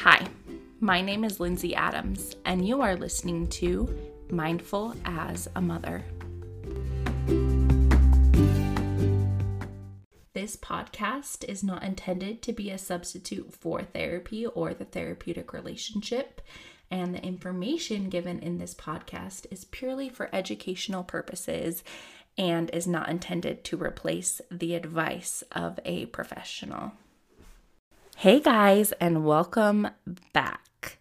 Hi, 0.00 0.26
my 0.78 1.00
name 1.00 1.24
is 1.24 1.40
Lindsay 1.40 1.74
Adams, 1.74 2.36
and 2.44 2.68
you 2.68 2.82
are 2.82 2.96
listening 2.96 3.48
to 3.48 3.88
Mindful 4.30 4.94
as 5.06 5.48
a 5.56 5.60
Mother. 5.62 6.04
This 10.34 10.54
podcast 10.54 11.44
is 11.48 11.64
not 11.64 11.82
intended 11.82 12.42
to 12.42 12.52
be 12.52 12.70
a 12.70 12.78
substitute 12.78 13.54
for 13.54 13.82
therapy 13.82 14.44
or 14.44 14.74
the 14.74 14.84
therapeutic 14.84 15.54
relationship, 15.54 16.42
and 16.90 17.14
the 17.14 17.24
information 17.24 18.10
given 18.10 18.38
in 18.38 18.58
this 18.58 18.74
podcast 18.74 19.46
is 19.50 19.64
purely 19.64 20.10
for 20.10 20.28
educational 20.32 21.04
purposes 21.04 21.82
and 22.36 22.68
is 22.70 22.86
not 22.86 23.08
intended 23.08 23.64
to 23.64 23.82
replace 23.82 24.42
the 24.50 24.74
advice 24.74 25.42
of 25.52 25.80
a 25.86 26.04
professional. 26.06 26.92
Hey 28.18 28.40
guys, 28.40 28.92
and 28.92 29.26
welcome 29.26 29.88
back. 30.32 31.00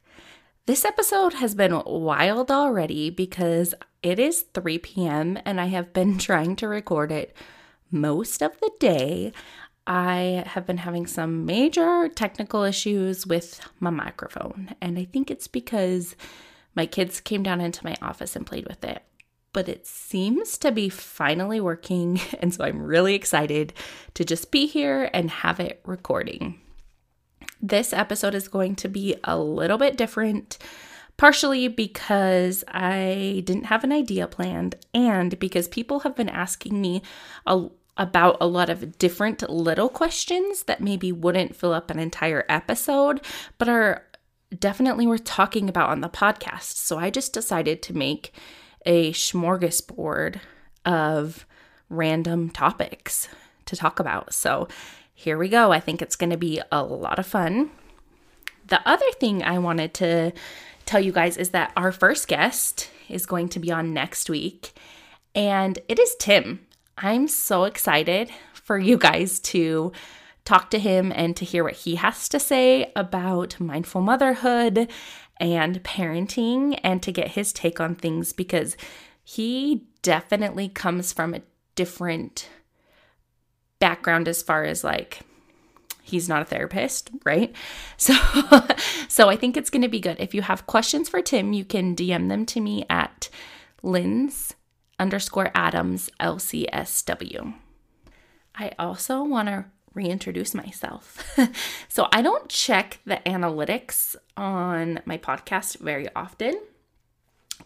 This 0.65 0.83
episode 0.83 1.35
has 1.35 1.55
been 1.55 1.81
wild 1.85 2.51
already 2.51 3.09
because 3.09 3.73
it 4.03 4.19
is 4.19 4.41
3 4.53 4.79
p.m. 4.79 5.39
and 5.45 5.61
I 5.61 5.67
have 5.67 5.93
been 5.93 6.17
trying 6.27 6.57
to 6.57 6.67
record 6.67 7.13
it 7.13 7.33
most 7.89 8.43
of 8.43 8.59
the 8.59 8.69
day. 8.81 9.31
I 9.87 10.43
have 10.45 10.65
been 10.65 10.79
having 10.79 11.07
some 11.07 11.45
major 11.45 12.09
technical 12.09 12.63
issues 12.63 13.25
with 13.25 13.61
my 13.79 13.91
microphone, 13.91 14.75
and 14.81 14.99
I 14.99 15.05
think 15.05 15.31
it's 15.31 15.47
because 15.47 16.17
my 16.75 16.85
kids 16.85 17.21
came 17.21 17.43
down 17.43 17.61
into 17.61 17.85
my 17.85 17.95
office 18.01 18.35
and 18.35 18.45
played 18.45 18.67
with 18.67 18.83
it 18.83 19.03
but 19.53 19.69
it 19.69 19.87
seems 19.87 20.57
to 20.57 20.69
be 20.69 20.89
finally 20.89 21.61
working. 21.61 22.19
And 22.41 22.53
so 22.53 22.65
I'm 22.65 22.83
really 22.83 23.15
excited 23.15 23.71
to 24.15 24.25
just 24.25 24.51
be 24.51 24.65
here 24.65 25.09
and 25.13 25.31
have 25.31 25.61
it 25.61 25.79
recording. 25.85 26.59
This 27.61 27.93
episode 27.93 28.35
is 28.35 28.47
going 28.47 28.75
to 28.77 28.87
be 28.87 29.15
a 29.23 29.37
little 29.37 29.77
bit 29.77 29.97
different, 29.97 30.57
partially 31.17 31.67
because 31.67 32.63
I 32.67 33.41
didn't 33.45 33.65
have 33.65 33.83
an 33.83 33.91
idea 33.91 34.27
planned 34.27 34.75
and 34.93 35.37
because 35.39 35.67
people 35.67 36.01
have 36.01 36.15
been 36.15 36.29
asking 36.29 36.79
me 36.79 37.01
a, 37.45 37.67
about 37.97 38.37
a 38.41 38.47
lot 38.47 38.69
of 38.69 38.97
different 38.97 39.49
little 39.49 39.89
questions 39.89 40.63
that 40.63 40.81
maybe 40.81 41.11
wouldn't 41.11 41.55
fill 41.55 41.73
up 41.73 41.89
an 41.89 41.99
entire 41.99 42.45
episode, 42.49 43.21
but 43.57 43.69
are 43.69 44.05
definitely 44.59 45.07
worth 45.07 45.23
talking 45.23 45.69
about 45.69 45.89
on 45.89 46.01
the 46.01 46.09
podcast. 46.09 46.75
So 46.75 46.97
I 46.97 47.09
just 47.09 47.33
decided 47.33 47.81
to 47.83 47.93
make 47.95 48.33
a 48.85 49.11
smorgasbord 49.13 50.39
of 50.85 51.45
random 51.89 52.49
topics 52.49 53.27
to 53.65 53.75
talk 53.75 53.99
about. 53.99 54.33
So 54.33 54.67
here 55.15 55.37
we 55.37 55.47
go. 55.47 55.71
I 55.71 55.79
think 55.79 56.01
it's 56.01 56.17
going 56.17 56.29
to 56.29 56.37
be 56.37 56.61
a 56.71 56.83
lot 56.83 57.17
of 57.17 57.25
fun. 57.25 57.71
The 58.67 58.87
other 58.87 59.09
thing 59.19 59.43
I 59.43 59.57
wanted 59.59 59.93
to 59.95 60.33
tell 60.85 60.99
you 60.99 61.13
guys 61.13 61.37
is 61.37 61.49
that 61.51 61.71
our 61.77 61.91
first 61.91 62.27
guest 62.27 62.91
is 63.09 63.25
going 63.25 63.49
to 63.49 63.59
be 63.59 63.71
on 63.71 63.93
next 63.93 64.29
week, 64.29 64.73
and 65.33 65.79
it 65.87 65.99
is 65.99 66.15
Tim. 66.19 66.65
I'm 66.97 67.27
so 67.27 67.63
excited 67.63 68.29
for 68.53 68.77
you 68.77 68.97
guys 68.97 69.39
to 69.39 69.93
talk 70.43 70.69
to 70.71 70.79
him 70.79 71.11
and 71.15 71.35
to 71.37 71.45
hear 71.45 71.63
what 71.63 71.73
he 71.73 71.95
has 71.95 72.27
to 72.29 72.39
say 72.39 72.91
about 72.95 73.59
mindful 73.59 74.01
motherhood 74.01 74.89
and 75.39 75.83
parenting 75.83 76.79
and 76.83 77.01
to 77.03 77.11
get 77.11 77.29
his 77.29 77.53
take 77.53 77.79
on 77.79 77.95
things 77.95 78.33
because 78.33 78.75
he 79.23 79.87
definitely 80.01 80.69
comes 80.69 81.13
from 81.13 81.33
a 81.33 81.41
different 81.75 82.47
background 83.79 84.27
as 84.27 84.41
far 84.41 84.63
as 84.63 84.83
like 84.83 85.19
he's 86.01 86.29
not 86.29 86.41
a 86.41 86.45
therapist, 86.45 87.09
right? 87.23 87.53
So 87.97 88.13
so 89.07 89.29
I 89.29 89.37
think 89.37 89.55
it's 89.55 89.69
going 89.69 89.81
to 89.81 89.87
be 89.87 90.01
good. 90.01 90.17
If 90.19 90.33
you 90.33 90.41
have 90.41 90.67
questions 90.67 91.07
for 91.07 91.21
Tim, 91.21 91.53
you 91.53 91.63
can 91.63 91.95
DM 91.95 92.27
them 92.27 92.45
to 92.47 92.59
me 92.59 92.85
at 92.89 93.29
Linds 93.83 94.53
underscore 94.99 95.51
Adams 95.55 96.09
LCSW. 96.19 97.53
I 98.53 98.71
also 98.79 99.23
want 99.23 99.47
to 99.47 99.65
reintroduce 99.93 100.53
myself. 100.53 101.37
so 101.87 102.07
I 102.11 102.21
don't 102.21 102.49
check 102.49 102.99
the 103.05 103.21
analytics 103.25 104.15
on 104.37 104.99
my 105.05 105.17
podcast 105.17 105.79
very 105.79 106.07
often, 106.15 106.59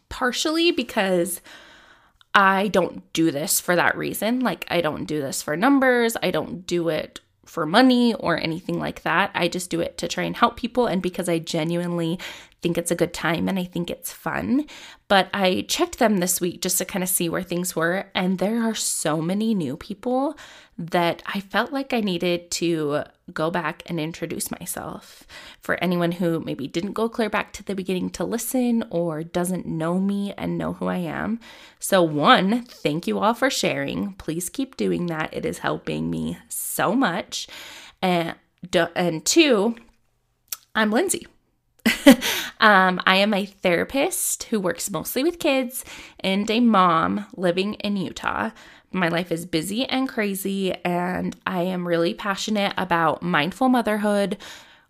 partially 0.09 0.72
because 0.72 1.42
I 2.34 2.68
don't 2.68 3.12
do 3.14 3.32
this 3.32 3.60
for 3.60 3.76
that 3.76 3.98
reason. 3.98 4.40
Like, 4.42 4.66
I 4.70 4.82
don't 4.82 5.06
do 5.06 5.22
this 5.22 5.42
for 5.42 5.58
numbers, 5.58 6.16
I 6.22 6.32
don't 6.32 6.66
do 6.66 6.90
it 6.90 7.20
for 7.46 7.66
money 7.66 8.14
or 8.14 8.38
anything 8.38 8.80
like 8.80 9.02
that. 9.02 9.32
I 9.34 9.48
just 9.48 9.70
do 9.70 9.82
it 9.82 9.98
to 9.98 10.08
try 10.08 10.24
and 10.24 10.38
help 10.38 10.56
people 10.56 10.86
and 10.86 11.02
because 11.02 11.28
I 11.28 11.40
genuinely 11.40 12.20
think 12.62 12.78
it's 12.78 12.92
a 12.92 12.96
good 12.96 13.14
time 13.14 13.50
and 13.50 13.58
I 13.58 13.64
think 13.64 13.90
it's 13.90 14.14
fun. 14.14 14.68
But 15.09 15.28
I 15.34 15.66
checked 15.68 15.97
them 15.97 16.18
this 16.18 16.40
week 16.40 16.62
just 16.62 16.78
to 16.78 16.86
kind 16.86 17.02
of 17.03 17.09
see 17.09 17.30
where 17.30 17.42
things 17.42 17.75
were, 17.75 18.06
and 18.14 18.38
there 18.38 18.62
are 18.62 18.75
so 18.75 19.22
many 19.22 19.56
new 19.56 19.75
people 19.75 20.38
that 20.78 21.24
I 21.25 21.40
felt 21.40 21.74
like 21.74 21.94
I 21.94 22.00
needed 22.00 22.52
to 22.52 23.03
go 23.34 23.50
back 23.50 23.81
and 23.88 24.00
introduce 24.00 24.52
myself. 24.52 25.25
For 25.62 25.84
anyone 25.84 26.14
who 26.14 26.40
maybe 26.40 26.68
didn't 26.68 26.94
go 26.94 27.09
clear 27.09 27.30
back 27.30 27.52
to 27.53 27.64
the 27.64 27.74
beginning 27.74 28.12
to 28.12 28.24
listen 28.24 28.86
or 28.92 29.24
doesn't 29.24 29.66
know 29.66 30.00
me 30.00 30.34
and 30.38 30.59
know 30.59 30.74
who 30.74 30.86
I 30.86 30.98
am. 30.98 31.40
So, 31.80 32.03
one, 32.03 32.62
thank 32.62 33.08
you 33.08 33.18
all 33.18 33.34
for 33.34 33.50
sharing. 33.50 34.14
Please 34.14 34.48
keep 34.48 34.78
doing 34.78 35.08
that. 35.08 35.34
It 35.34 35.44
is 35.44 35.58
helping 35.58 36.12
me 36.12 36.38
so 36.50 36.94
much. 36.94 37.48
And, 38.00 38.36
and 38.96 39.25
two, 39.25 39.75
I'm 40.75 40.92
Lindsay. 40.92 41.25
um, 42.60 43.02
I 43.06 43.18
am 43.18 43.34
a 43.34 43.46
therapist 43.46 44.44
who 44.44 44.60
works 44.60 44.90
mostly 44.90 45.24
with 45.24 45.40
kids 45.40 45.86
and 46.20 46.50
a 46.50 46.60
mom 46.60 47.26
living 47.36 47.76
in 47.76 47.98
Utah. 47.98 48.52
My 48.92 49.08
life 49.08 49.32
is 49.32 49.46
busy 49.46 49.86
and 49.86 50.10
crazy, 50.10 50.74
and 50.84 51.36
I 51.46 51.62
am 51.62 51.88
really 51.88 52.14
passionate 52.14 52.74
about 52.78 53.22
mindful 53.22 53.70
motherhood. 53.70 54.38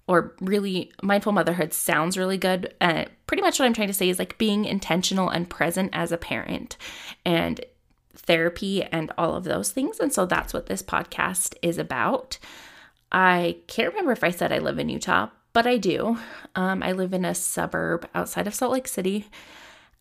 Or, 0.07 0.33
really, 0.41 0.91
mindful 1.03 1.33
motherhood 1.33 1.73
sounds 1.73 2.17
really 2.17 2.37
good. 2.37 2.73
Uh, 2.81 3.05
pretty 3.27 3.43
much 3.43 3.59
what 3.59 3.65
I'm 3.65 3.73
trying 3.73 3.89
to 3.89 3.93
say 3.93 4.09
is 4.09 4.17
like 4.17 4.39
being 4.39 4.65
intentional 4.65 5.29
and 5.29 5.49
present 5.49 5.91
as 5.93 6.11
a 6.11 6.17
parent 6.17 6.77
and 7.23 7.61
therapy 8.15 8.83
and 8.83 9.11
all 9.17 9.35
of 9.35 9.43
those 9.43 9.71
things. 9.71 9.99
And 9.99 10.11
so 10.11 10.25
that's 10.25 10.53
what 10.53 10.65
this 10.65 10.81
podcast 10.81 11.55
is 11.61 11.77
about. 11.77 12.39
I 13.11 13.57
can't 13.67 13.89
remember 13.89 14.11
if 14.11 14.23
I 14.23 14.31
said 14.31 14.51
I 14.51 14.59
live 14.59 14.79
in 14.79 14.89
Utah, 14.89 15.29
but 15.53 15.67
I 15.67 15.77
do. 15.77 16.17
Um, 16.55 16.83
I 16.83 16.91
live 16.91 17.13
in 17.13 17.25
a 17.25 17.35
suburb 17.35 18.07
outside 18.13 18.47
of 18.47 18.55
Salt 18.55 18.73
Lake 18.73 18.87
City. 18.87 19.27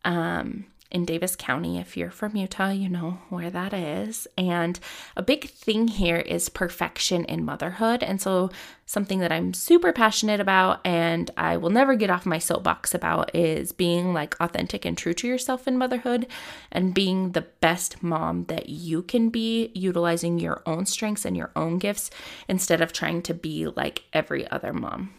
Um, 0.05 0.67
in 0.91 1.05
Davis 1.05 1.37
County. 1.37 1.79
If 1.79 1.97
you're 1.97 2.11
from 2.11 2.37
Utah, 2.37 2.71
you 2.71 2.89
know 2.89 3.19
where 3.29 3.51
that 3.51 3.75
is. 3.75 4.27
And 4.39 4.79
a 5.17 5.23
big 5.23 5.51
thing 5.51 5.89
here 5.89 6.17
is 6.17 6.49
perfection 6.49 7.25
in 7.25 7.45
motherhood. 7.45 8.03
And 8.03 8.21
so, 8.21 8.51
something 8.87 9.19
that 9.19 9.31
I'm 9.31 9.53
super 9.53 9.93
passionate 9.93 10.41
about 10.41 10.81
and 10.83 11.31
I 11.37 11.59
will 11.59 11.69
never 11.69 11.95
get 11.95 12.09
off 12.09 12.25
my 12.25 12.39
soapbox 12.39 12.95
about 12.95 13.35
is 13.35 13.71
being 13.71 14.15
like 14.15 14.35
authentic 14.41 14.87
and 14.87 14.97
true 14.97 15.13
to 15.13 15.29
yourself 15.29 15.69
in 15.69 15.77
motherhood 15.77 16.27
and 16.73 16.95
being 16.95 17.33
the 17.33 17.43
best 17.43 18.03
mom 18.03 18.47
that 18.47 18.71
you 18.71 19.03
can 19.03 19.29
be, 19.29 19.71
utilizing 19.75 20.39
your 20.39 20.63
own 20.65 20.87
strengths 20.87 21.27
and 21.27 21.37
your 21.37 21.51
own 21.55 21.77
gifts 21.77 22.11
instead 22.49 22.81
of 22.81 22.95
trying 22.95 23.21
to 23.23 23.35
be 23.35 23.67
like 23.67 24.05
every 24.15 24.51
other 24.51 24.73
mom. 24.73 25.13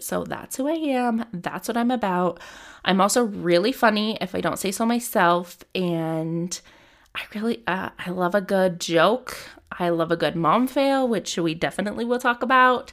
So 0.00 0.24
that's 0.24 0.56
who 0.56 0.68
I 0.68 0.72
am. 0.72 1.24
That's 1.32 1.68
what 1.68 1.76
I'm 1.76 1.90
about. 1.90 2.40
I'm 2.84 3.00
also 3.00 3.24
really 3.24 3.72
funny 3.72 4.18
if 4.20 4.34
I 4.34 4.40
don't 4.40 4.58
say 4.58 4.70
so 4.70 4.84
myself. 4.84 5.58
And 5.74 6.60
I 7.14 7.22
really, 7.34 7.62
uh, 7.66 7.90
I 7.98 8.10
love 8.10 8.34
a 8.34 8.40
good 8.40 8.80
joke. 8.80 9.36
I 9.78 9.88
love 9.88 10.10
a 10.10 10.16
good 10.16 10.36
mom 10.36 10.66
fail, 10.66 11.08
which 11.08 11.36
we 11.36 11.54
definitely 11.54 12.04
will 12.04 12.18
talk 12.18 12.42
about. 12.42 12.92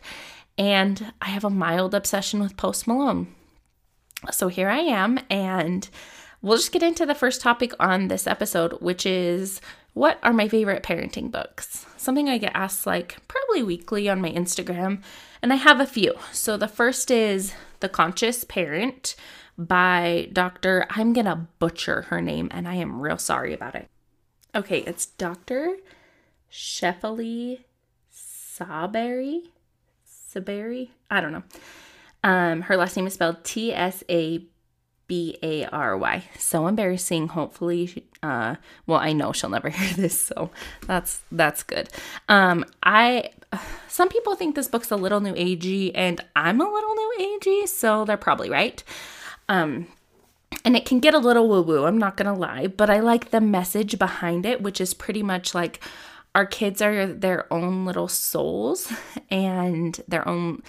And 0.58 1.14
I 1.22 1.30
have 1.30 1.44
a 1.44 1.50
mild 1.50 1.94
obsession 1.94 2.40
with 2.40 2.58
Post 2.58 2.88
Malone. 2.88 3.34
So 4.32 4.48
here 4.48 4.70
I 4.70 4.80
am. 4.80 5.20
And 5.30 5.90
we'll 6.42 6.58
just 6.58 6.72
get 6.72 6.84
into 6.84 7.06
the 7.06 7.16
first 7.16 7.42
topic 7.42 7.74
on 7.80 8.08
this 8.08 8.28
episode, 8.28 8.74
which 8.82 9.06
is 9.06 9.62
what 9.94 10.20
are 10.24 10.34
my 10.34 10.48
favorite 10.48 10.84
parenting 10.84 11.32
books? 11.32 11.86
Something 11.98 12.30
I 12.30 12.38
get 12.38 12.56
asked 12.56 12.86
like 12.86 13.18
probably 13.28 13.64
weekly 13.64 14.08
on 14.08 14.22
my 14.22 14.32
Instagram, 14.32 15.02
and 15.42 15.52
I 15.52 15.56
have 15.56 15.80
a 15.80 15.86
few. 15.86 16.16
So 16.32 16.58
the 16.58 16.68
first 16.68 17.12
is 17.12 17.54
The 17.80 17.90
Conscious 17.90 18.44
Parent 18.44 19.16
by 19.58 20.30
Dr. 20.32 20.86
I'm 20.90 21.14
going 21.14 21.26
to 21.26 21.48
butcher 21.60 22.04
her 22.04 22.22
name 22.22 22.48
and 22.52 22.68
I 22.68 22.76
am 22.76 23.02
real 23.02 23.18
sorry 23.18 23.54
about 23.54 23.76
it. 23.76 23.88
Okay, 24.54 24.80
it's 24.80 25.06
Dr. 25.06 25.78
Shefali 26.52 27.62
Tsabary. 28.14 29.44
Saberi? 30.06 30.90
I 31.10 31.22
don't 31.22 31.32
know. 31.32 31.44
Um, 32.24 32.62
her 32.64 32.78
last 32.78 32.96
name 32.96 33.08
is 33.08 33.14
spelled 33.14 33.44
T 33.44 33.74
S 33.74 34.04
A 34.10 34.46
B 35.12 35.38
A 35.44 35.66
R 35.66 35.98
Y. 35.98 36.24
So 36.40 36.68
embarrassing. 36.68 37.28
Hopefully, 37.28 38.06
uh, 38.24 38.56
well, 38.88 38.98
I 38.98 39.12
know 39.12 39.34
she'll 39.34 39.50
never 39.50 39.68
hear 39.78 39.94
this, 39.94 40.18
so 40.22 40.52
that's 40.88 41.20
that's 41.34 41.64
good. 41.64 41.90
Um, 42.30 42.64
I 42.82 43.32
some 43.90 44.08
people 44.08 44.36
think 44.36 44.56
this 44.56 44.70
book's 44.70 44.90
a 44.90 44.96
little 44.96 45.20
new 45.20 45.34
agey, 45.34 45.92
and 45.94 46.24
I'm 46.34 46.62
a 46.62 46.72
little 46.72 46.96
new 46.96 47.14
agey, 47.20 47.68
so 47.68 48.06
they're 48.06 48.16
probably 48.16 48.50
right. 48.50 48.82
Um, 49.50 49.88
and 50.64 50.78
it 50.78 50.86
can 50.86 51.02
get 51.02 51.14
a 51.14 51.20
little 51.20 51.50
woo 51.50 51.62
woo, 51.62 51.84
I'm 51.84 51.98
not 51.98 52.16
gonna 52.16 52.34
lie, 52.34 52.68
but 52.68 52.90
I 52.90 53.02
like 53.02 53.32
the 53.32 53.42
message 53.42 54.00
behind 54.00 54.46
it, 54.46 54.62
which 54.62 54.80
is 54.80 54.94
pretty 54.94 55.24
much 55.24 55.54
like 55.54 55.82
our 56.34 56.46
kids 56.46 56.82
are 56.82 57.06
their 57.06 57.52
own 57.52 57.84
little 57.86 58.08
souls 58.08 58.94
and 59.30 60.00
their 60.08 60.26
own 60.26 60.64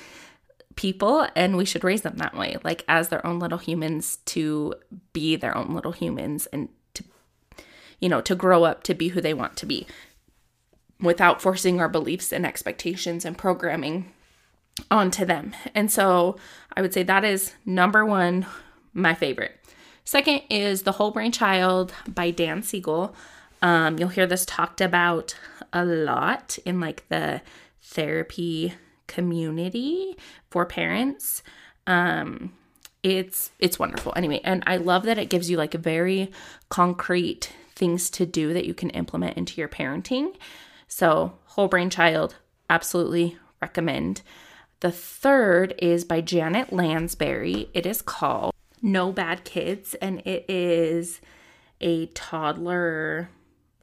people 0.77 1.27
and 1.37 1.57
we 1.57 1.65
should 1.65 1.85
raise 1.85 2.03
them 2.03 2.17
that 2.17 2.37
way 2.37 2.57
like 2.65 2.85
as 2.89 3.09
their 3.09 3.25
own 3.27 3.39
little 3.39 3.59
humans 3.59 4.19
to 4.25 4.75
be 5.13 5.37
their 5.37 5.57
own 5.57 5.75
little 5.75 5.93
humans 5.93 6.47
and 6.47 6.69
to 6.95 7.05
you 8.01 8.09
know 8.09 8.21
to 8.21 8.35
grow 8.35 8.65
up 8.65 8.83
to 8.83 8.95
be 8.95 9.09
who 9.09 9.21
they 9.21 9.35
want 9.35 9.57
to 9.57 9.67
be 9.67 9.87
without 11.01 11.43
forcing 11.43 11.81
our 11.81 11.89
beliefs 11.89 12.33
and 12.33 12.47
expectations 12.47 13.25
and 13.25 13.37
programming 13.37 14.13
onto 14.91 15.25
them. 15.25 15.55
And 15.75 15.91
so 15.91 16.37
i 16.75 16.81
would 16.81 16.95
say 16.95 17.03
that 17.03 17.25
is 17.25 17.53
number 17.67 18.05
1 18.05 18.47
my 18.95 19.15
favorite. 19.15 19.59
Second 20.05 20.43
is 20.51 20.83
the 20.83 20.93
whole 20.93 21.11
brain 21.11 21.33
child 21.33 21.95
by 22.09 22.31
dan 22.31 22.63
siegel. 22.63 23.15
Um, 23.63 23.99
you'll 23.99 24.09
hear 24.09 24.27
this 24.27 24.45
talked 24.45 24.81
about 24.81 25.37
a 25.73 25.85
lot 25.85 26.59
in 26.65 26.81
like 26.81 27.09
the 27.09 27.41
therapy 27.81 28.75
community 29.13 30.17
for 30.51 30.65
parents. 30.65 31.43
Um, 31.87 32.55
it's 33.03 33.51
it's 33.59 33.79
wonderful 33.79 34.13
anyway, 34.17 34.41
and 34.45 34.63
I 34.67 34.77
love 34.77 35.03
that 35.05 35.19
it 35.19 35.29
gives 35.29 35.51
you 35.51 35.57
like 35.57 35.75
very 35.75 36.31
concrete 36.69 37.53
things 37.75 38.11
to 38.11 38.25
do 38.25 38.53
that 38.55 38.65
you 38.65 38.75
can 38.75 38.91
implement 38.91 39.37
into 39.37 39.61
your 39.61 39.69
parenting. 39.69 40.35
So, 40.89 41.39
Whole 41.47 41.69
Brain 41.69 41.91
Child, 41.91 42.37
absolutely 42.71 43.37
recommend. 43.61 44.23
The 44.81 44.93
third 44.93 45.75
is 45.79 46.05
by 46.05 46.21
Janet 46.21 46.73
Lansbury. 46.73 47.71
It 47.75 47.87
is 47.87 48.03
called 48.03 48.55
No 48.81 49.13
Bad 49.13 49.45
Kids, 49.45 49.95
and 49.95 50.21
it 50.25 50.45
is 50.49 51.21
a 51.81 52.07
toddler 52.07 53.31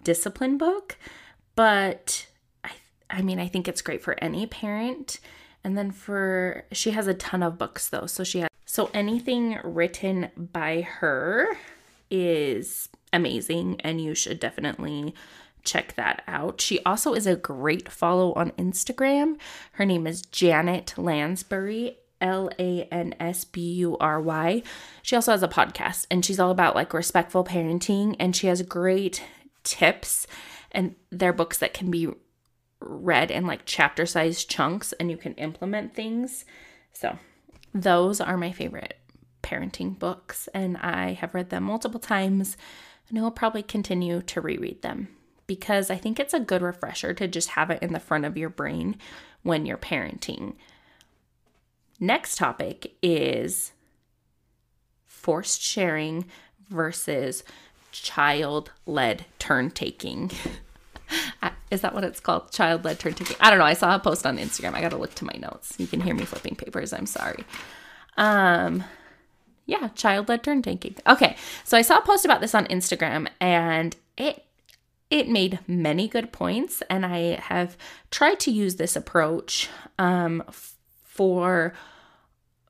discipline 0.03 0.57
book, 0.57 0.97
but 1.55 2.27
I 3.09 3.21
mean, 3.21 3.39
I 3.39 3.47
think 3.47 3.67
it's 3.67 3.81
great 3.81 4.01
for 4.01 4.15
any 4.23 4.45
parent. 4.45 5.19
And 5.63 5.77
then 5.77 5.91
for 5.91 6.65
she 6.71 6.91
has 6.91 7.07
a 7.07 7.13
ton 7.13 7.43
of 7.43 7.57
books 7.57 7.89
though. 7.89 8.05
So 8.05 8.23
she 8.23 8.39
has 8.39 8.49
so 8.65 8.89
anything 8.93 9.59
written 9.63 10.29
by 10.37 10.81
her 10.81 11.57
is 12.11 12.89
amazing 13.11 13.81
and 13.81 13.99
you 14.01 14.13
should 14.13 14.39
definitely 14.39 15.13
check 15.63 15.95
that 15.95 16.23
out. 16.27 16.61
She 16.61 16.83
also 16.83 17.13
is 17.13 17.27
a 17.27 17.35
great 17.35 17.89
follow 17.89 18.33
on 18.33 18.51
Instagram. 18.51 19.37
Her 19.73 19.85
name 19.85 20.07
is 20.07 20.21
Janet 20.21 20.93
Lansbury, 20.97 21.97
L 22.21 22.49
A 22.59 22.83
N 22.91 23.15
S 23.19 23.43
B 23.43 23.61
U 23.73 23.97
R 23.97 24.21
Y. 24.21 24.63
She 25.01 25.15
also 25.15 25.31
has 25.31 25.43
a 25.43 25.47
podcast 25.47 26.05
and 26.09 26.23
she's 26.23 26.39
all 26.39 26.51
about 26.51 26.75
like 26.75 26.93
respectful 26.93 27.43
parenting 27.43 28.15
and 28.19 28.35
she 28.35 28.47
has 28.47 28.61
great 28.61 29.23
tips 29.63 30.27
and 30.71 30.95
they're 31.11 31.33
books 31.33 31.57
that 31.57 31.73
can 31.73 31.91
be 31.91 32.09
read 32.79 33.31
in 33.31 33.45
like 33.45 33.61
chapter 33.65 34.05
sized 34.05 34.49
chunks 34.49 34.93
and 34.93 35.11
you 35.11 35.17
can 35.17 35.33
implement 35.33 35.93
things. 35.93 36.45
So, 36.93 37.17
those 37.73 38.19
are 38.19 38.37
my 38.37 38.51
favorite 38.51 38.97
parenting 39.43 39.97
books, 39.97 40.49
and 40.53 40.77
I 40.77 41.13
have 41.13 41.33
read 41.33 41.49
them 41.49 41.63
multiple 41.63 41.99
times 41.99 42.57
and 43.09 43.17
I 43.17 43.21
will 43.21 43.31
probably 43.31 43.63
continue 43.63 44.21
to 44.21 44.41
reread 44.41 44.81
them 44.81 45.09
because 45.47 45.89
I 45.89 45.95
think 45.95 46.19
it's 46.19 46.33
a 46.33 46.39
good 46.39 46.61
refresher 46.61 47.13
to 47.15 47.27
just 47.27 47.49
have 47.49 47.71
it 47.71 47.81
in 47.81 47.91
the 47.91 47.99
front 47.99 48.25
of 48.25 48.37
your 48.37 48.49
brain 48.49 48.97
when 49.41 49.65
you're 49.65 49.77
parenting. 49.77 50.53
Next 51.99 52.37
topic 52.37 52.93
is 53.01 53.71
forced 55.07 55.61
sharing 55.61 56.25
versus 56.69 57.43
child 57.91 58.71
led 58.85 59.25
turn 59.39 59.71
taking. 59.71 60.31
Is 61.71 61.81
that 61.81 61.93
what 61.93 62.03
it's 62.03 62.19
called? 62.19 62.51
Child 62.51 62.83
led 62.85 62.99
turn 62.99 63.13
taking. 63.13 63.37
I 63.39 63.49
don't 63.49 63.59
know. 63.59 63.65
I 63.65 63.73
saw 63.73 63.95
a 63.95 63.99
post 63.99 64.25
on 64.25 64.37
Instagram. 64.37 64.73
I 64.73 64.81
got 64.81 64.89
to 64.89 64.97
look 64.97 65.15
to 65.15 65.25
my 65.25 65.35
notes. 65.39 65.75
You 65.77 65.87
can 65.87 66.01
hear 66.01 66.15
me 66.15 66.25
flipping 66.25 66.55
papers. 66.55 66.93
I'm 66.93 67.05
sorry. 67.05 67.43
Um, 68.17 68.83
yeah, 69.65 69.89
child 69.89 70.29
led 70.29 70.43
turn 70.43 70.61
taking. 70.61 70.95
Okay, 71.07 71.35
so 71.63 71.77
I 71.77 71.83
saw 71.83 71.99
a 71.99 72.01
post 72.01 72.25
about 72.25 72.41
this 72.41 72.55
on 72.55 72.65
Instagram, 72.67 73.27
and 73.39 73.95
it 74.17 74.45
it 75.09 75.27
made 75.27 75.59
many 75.67 76.07
good 76.07 76.31
points, 76.31 76.81
and 76.89 77.05
I 77.05 77.39
have 77.41 77.77
tried 78.11 78.39
to 78.41 78.51
use 78.51 78.75
this 78.75 78.95
approach 78.95 79.69
um, 79.97 80.43
for 81.03 81.73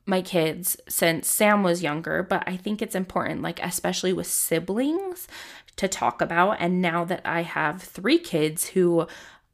my 0.05 0.21
kids 0.21 0.75
since 0.89 1.29
Sam 1.29 1.63
was 1.63 1.83
younger, 1.83 2.23
but 2.23 2.43
I 2.47 2.57
think 2.57 2.81
it's 2.81 2.95
important, 2.95 3.41
like, 3.41 3.61
especially 3.61 4.11
with 4.11 4.27
siblings, 4.27 5.27
to 5.75 5.87
talk 5.87 6.21
about. 6.21 6.57
And 6.59 6.81
now 6.81 7.05
that 7.05 7.21
I 7.25 7.43
have 7.43 7.81
three 7.81 8.19
kids 8.19 8.69
who 8.69 9.07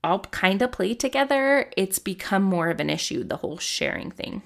all 0.03 0.19
kind 0.19 0.61
of 0.61 0.71
play 0.71 0.93
together, 0.93 1.69
it's 1.75 1.99
become 1.99 2.43
more 2.43 2.69
of 2.69 2.79
an 2.79 2.89
issue, 2.89 3.23
the 3.23 3.37
whole 3.37 3.57
sharing 3.57 4.11
thing. 4.11 4.43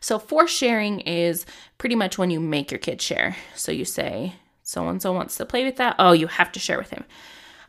So, 0.00 0.18
force 0.18 0.50
sharing 0.50 1.00
is 1.00 1.44
pretty 1.78 1.94
much 1.94 2.16
when 2.18 2.30
you 2.30 2.40
make 2.40 2.70
your 2.70 2.78
kid 2.78 3.02
share. 3.02 3.36
So, 3.54 3.72
you 3.72 3.84
say, 3.84 4.34
so 4.62 4.88
and 4.88 5.00
so 5.00 5.12
wants 5.12 5.36
to 5.36 5.46
play 5.46 5.64
with 5.64 5.76
that. 5.76 5.96
Oh, 5.98 6.12
you 6.12 6.26
have 6.26 6.50
to 6.52 6.60
share 6.60 6.78
with 6.78 6.90
him. 6.90 7.04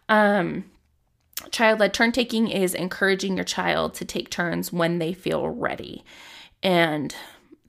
Um, 0.09 0.65
child 1.51 1.79
led 1.79 1.93
turn 1.93 2.11
taking 2.11 2.47
is 2.47 2.73
encouraging 2.73 3.35
your 3.35 3.45
child 3.45 3.93
to 3.95 4.05
take 4.05 4.29
turns 4.29 4.73
when 4.73 4.99
they 4.99 5.13
feel 5.13 5.49
ready. 5.49 6.03
And 6.63 7.13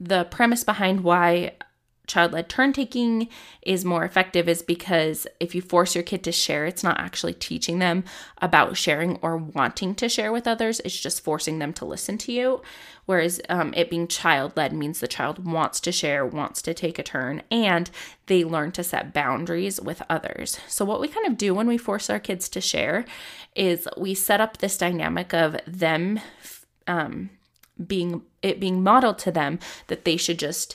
the 0.00 0.24
premise 0.24 0.64
behind 0.64 1.00
why 1.00 1.52
child 2.08 2.32
led 2.32 2.48
turn 2.48 2.72
taking 2.72 3.28
is 3.62 3.84
more 3.84 4.04
effective 4.04 4.48
is 4.48 4.62
because 4.62 5.26
if 5.38 5.54
you 5.54 5.62
force 5.62 5.94
your 5.94 6.02
kid 6.02 6.24
to 6.24 6.32
share, 6.32 6.66
it's 6.66 6.82
not 6.82 6.98
actually 6.98 7.34
teaching 7.34 7.78
them 7.78 8.04
about 8.38 8.76
sharing 8.76 9.16
or 9.16 9.36
wanting 9.36 9.94
to 9.96 10.08
share 10.08 10.32
with 10.32 10.48
others, 10.48 10.80
it's 10.80 10.98
just 10.98 11.22
forcing 11.22 11.58
them 11.58 11.72
to 11.74 11.84
listen 11.84 12.18
to 12.18 12.32
you. 12.32 12.62
Whereas 13.06 13.40
um, 13.48 13.72
it 13.74 13.88
being 13.88 14.08
child 14.08 14.56
led 14.56 14.72
means 14.72 15.00
the 15.00 15.08
child 15.08 15.46
wants 15.46 15.80
to 15.80 15.92
share, 15.92 16.26
wants 16.26 16.60
to 16.62 16.74
take 16.74 16.98
a 16.98 17.02
turn, 17.02 17.42
and 17.50 17.90
they 18.26 18.44
learn 18.44 18.72
to 18.72 18.84
set 18.84 19.14
boundaries 19.14 19.80
with 19.80 20.02
others. 20.10 20.58
So, 20.68 20.84
what 20.84 21.00
we 21.00 21.08
kind 21.08 21.26
of 21.26 21.38
do 21.38 21.54
when 21.54 21.66
we 21.66 21.78
force 21.78 22.10
our 22.10 22.18
kids 22.18 22.50
to 22.50 22.60
share 22.60 23.06
is 23.54 23.88
we 23.96 24.14
set 24.14 24.42
up 24.42 24.58
this 24.58 24.76
dynamic 24.76 25.32
of 25.32 25.56
them. 25.66 26.20
Um, 26.86 27.30
being 27.86 28.22
it 28.42 28.58
being 28.58 28.82
modeled 28.82 29.18
to 29.20 29.30
them 29.30 29.58
that 29.86 30.04
they 30.04 30.16
should 30.16 30.38
just 30.38 30.74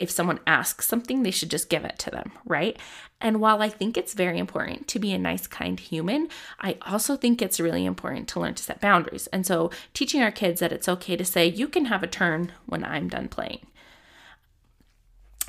if 0.00 0.10
someone 0.10 0.40
asks 0.46 0.86
something 0.86 1.22
they 1.22 1.30
should 1.30 1.50
just 1.50 1.68
give 1.68 1.84
it 1.84 1.98
to 1.98 2.10
them 2.10 2.32
right 2.44 2.78
and 3.20 3.40
while 3.40 3.62
i 3.62 3.68
think 3.68 3.96
it's 3.96 4.14
very 4.14 4.38
important 4.38 4.88
to 4.88 4.98
be 4.98 5.12
a 5.12 5.18
nice 5.18 5.46
kind 5.46 5.78
human 5.78 6.28
i 6.60 6.76
also 6.82 7.16
think 7.16 7.40
it's 7.40 7.60
really 7.60 7.84
important 7.84 8.28
to 8.28 8.40
learn 8.40 8.54
to 8.54 8.62
set 8.62 8.80
boundaries 8.80 9.26
and 9.28 9.46
so 9.46 9.70
teaching 9.94 10.22
our 10.22 10.30
kids 10.30 10.60
that 10.60 10.72
it's 10.72 10.88
okay 10.88 11.16
to 11.16 11.24
say 11.24 11.46
you 11.46 11.68
can 11.68 11.86
have 11.86 12.02
a 12.02 12.08
turn 12.08 12.52
when 12.66 12.84
i'm 12.84 13.08
done 13.08 13.28
playing 13.28 13.66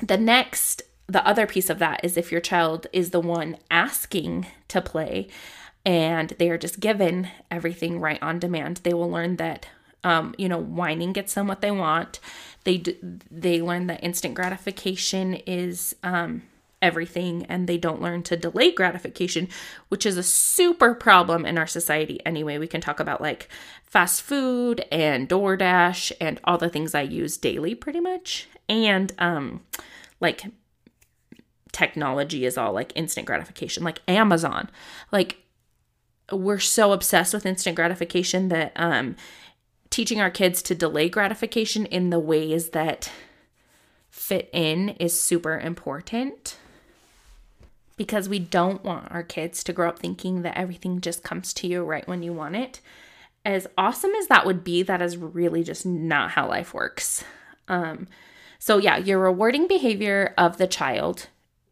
the 0.00 0.18
next 0.18 0.82
the 1.06 1.26
other 1.26 1.46
piece 1.46 1.68
of 1.68 1.78
that 1.78 2.04
is 2.04 2.16
if 2.16 2.30
your 2.30 2.40
child 2.40 2.86
is 2.92 3.10
the 3.10 3.20
one 3.20 3.56
asking 3.70 4.46
to 4.68 4.80
play 4.80 5.28
and 5.84 6.30
they 6.38 6.48
are 6.48 6.58
just 6.58 6.78
given 6.78 7.28
everything 7.50 7.98
right 7.98 8.22
on 8.22 8.38
demand 8.38 8.78
they 8.84 8.94
will 8.94 9.10
learn 9.10 9.36
that 9.36 9.66
um, 10.04 10.34
you 10.36 10.48
know, 10.48 10.58
whining 10.58 11.12
gets 11.12 11.34
them 11.34 11.46
what 11.46 11.60
they 11.60 11.70
want. 11.70 12.18
They 12.64 12.78
d- 12.78 12.98
they 13.30 13.60
learn 13.60 13.86
that 13.88 14.02
instant 14.04 14.34
gratification 14.34 15.34
is 15.46 15.96
um, 16.02 16.42
everything, 16.80 17.44
and 17.46 17.66
they 17.68 17.78
don't 17.78 18.02
learn 18.02 18.22
to 18.24 18.36
delay 18.36 18.72
gratification, 18.72 19.48
which 19.88 20.06
is 20.06 20.16
a 20.16 20.22
super 20.22 20.94
problem 20.94 21.44
in 21.44 21.58
our 21.58 21.66
society. 21.66 22.20
Anyway, 22.24 22.58
we 22.58 22.66
can 22.66 22.80
talk 22.80 23.00
about 23.00 23.20
like 23.20 23.48
fast 23.84 24.22
food 24.22 24.84
and 24.92 25.28
DoorDash 25.28 26.12
and 26.20 26.40
all 26.44 26.58
the 26.58 26.68
things 26.68 26.94
I 26.94 27.02
use 27.02 27.36
daily, 27.36 27.74
pretty 27.74 28.00
much, 28.00 28.48
and 28.68 29.12
um, 29.18 29.60
like 30.20 30.44
technology 31.72 32.44
is 32.44 32.58
all 32.58 32.72
like 32.72 32.92
instant 32.94 33.26
gratification, 33.26 33.82
like 33.82 34.00
Amazon, 34.06 34.70
like 35.10 35.38
we're 36.30 36.58
so 36.58 36.92
obsessed 36.92 37.34
with 37.34 37.44
instant 37.44 37.76
gratification 37.76 38.48
that 38.48 38.72
um 38.76 39.16
teaching 39.92 40.20
our 40.20 40.30
kids 40.30 40.62
to 40.62 40.74
delay 40.74 41.08
gratification 41.08 41.86
in 41.86 42.10
the 42.10 42.18
ways 42.18 42.70
that 42.70 43.12
fit 44.10 44.50
in 44.52 44.88
is 44.98 45.18
super 45.18 45.58
important 45.58 46.56
because 47.96 48.28
we 48.28 48.40
don't 48.40 48.82
want 48.82 49.12
our 49.12 49.22
kids 49.22 49.62
to 49.62 49.72
grow 49.72 49.90
up 49.90 49.98
thinking 50.00 50.42
that 50.42 50.56
everything 50.56 51.00
just 51.00 51.22
comes 51.22 51.52
to 51.54 51.68
you 51.68 51.84
right 51.84 52.08
when 52.08 52.24
you 52.24 52.32
want 52.32 52.56
it. 52.56 52.80
As 53.44 53.66
awesome 53.78 54.12
as 54.14 54.26
that 54.26 54.46
would 54.46 54.64
be, 54.64 54.82
that 54.82 55.02
is 55.02 55.16
really 55.16 55.62
just 55.62 55.86
not 55.86 56.32
how 56.32 56.48
life 56.48 56.74
works. 56.74 57.22
Um, 57.68 58.08
So, 58.58 58.78
yeah, 58.78 58.96
you're 58.96 59.18
rewarding 59.18 59.66
behavior 59.66 60.34
of 60.38 60.56
the 60.56 60.68
child 60.68 61.26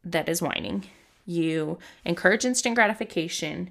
that 0.05 0.29
is 0.29 0.43
whining. 0.43 0.87
You 1.25 1.79
encourage 2.05 2.45
instant 2.45 2.75
gratification. 2.75 3.71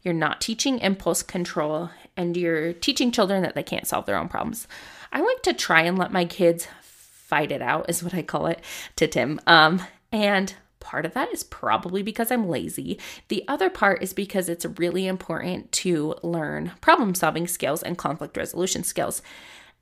You're 0.00 0.14
not 0.14 0.40
teaching 0.40 0.78
impulse 0.78 1.22
control, 1.22 1.90
and 2.16 2.36
you're 2.36 2.72
teaching 2.72 3.10
children 3.10 3.42
that 3.42 3.54
they 3.54 3.62
can't 3.62 3.86
solve 3.86 4.06
their 4.06 4.16
own 4.16 4.28
problems. 4.28 4.68
I 5.12 5.20
like 5.20 5.42
to 5.42 5.52
try 5.52 5.82
and 5.82 5.98
let 5.98 6.12
my 6.12 6.24
kids 6.24 6.68
fight 6.80 7.50
it 7.52 7.62
out, 7.62 7.88
is 7.88 8.02
what 8.02 8.14
I 8.14 8.22
call 8.22 8.46
it 8.46 8.62
to 8.96 9.06
Tim. 9.06 9.40
Um, 9.46 9.82
and 10.12 10.54
part 10.80 11.06
of 11.06 11.14
that 11.14 11.32
is 11.32 11.42
probably 11.42 12.02
because 12.02 12.30
I'm 12.30 12.48
lazy. 12.48 12.98
The 13.28 13.44
other 13.48 13.70
part 13.70 14.02
is 14.02 14.12
because 14.12 14.48
it's 14.48 14.66
really 14.78 15.06
important 15.06 15.72
to 15.72 16.14
learn 16.22 16.72
problem 16.80 17.14
solving 17.14 17.46
skills 17.48 17.82
and 17.82 17.98
conflict 17.98 18.36
resolution 18.36 18.84
skills. 18.84 19.22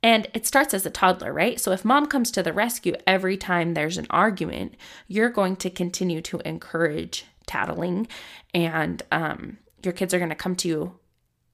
And 0.01 0.27
it 0.33 0.45
starts 0.45 0.73
as 0.73 0.85
a 0.85 0.89
toddler, 0.89 1.31
right? 1.31 1.59
So 1.59 1.71
if 1.71 1.85
mom 1.85 2.07
comes 2.07 2.31
to 2.31 2.43
the 2.43 2.51
rescue 2.51 2.95
every 3.07 3.37
time 3.37 3.73
there's 3.73 3.97
an 3.97 4.07
argument, 4.09 4.75
you're 5.07 5.29
going 5.29 5.55
to 5.57 5.69
continue 5.69 6.21
to 6.21 6.41
encourage 6.45 7.25
tattling, 7.45 8.07
and 8.53 9.01
um, 9.11 9.57
your 9.83 9.93
kids 9.93 10.13
are 10.13 10.19
going 10.19 10.29
to 10.29 10.35
come 10.35 10.55
to 10.57 10.67
you 10.67 10.99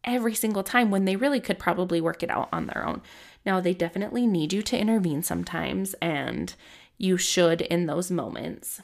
every 0.03 0.33
single 0.33 0.63
time 0.63 0.91
when 0.91 1.05
they 1.05 1.15
really 1.15 1.39
could 1.39 1.59
probably 1.59 2.01
work 2.01 2.23
it 2.23 2.29
out 2.29 2.49
on 2.51 2.67
their 2.67 2.85
own. 2.85 3.01
Now, 3.45 3.59
they 3.59 3.73
definitely 3.73 4.27
need 4.27 4.53
you 4.53 4.61
to 4.63 4.77
intervene 4.77 5.23
sometimes, 5.23 5.93
and 5.95 6.53
you 6.97 7.17
should 7.17 7.61
in 7.61 7.85
those 7.85 8.11
moments. 8.11 8.81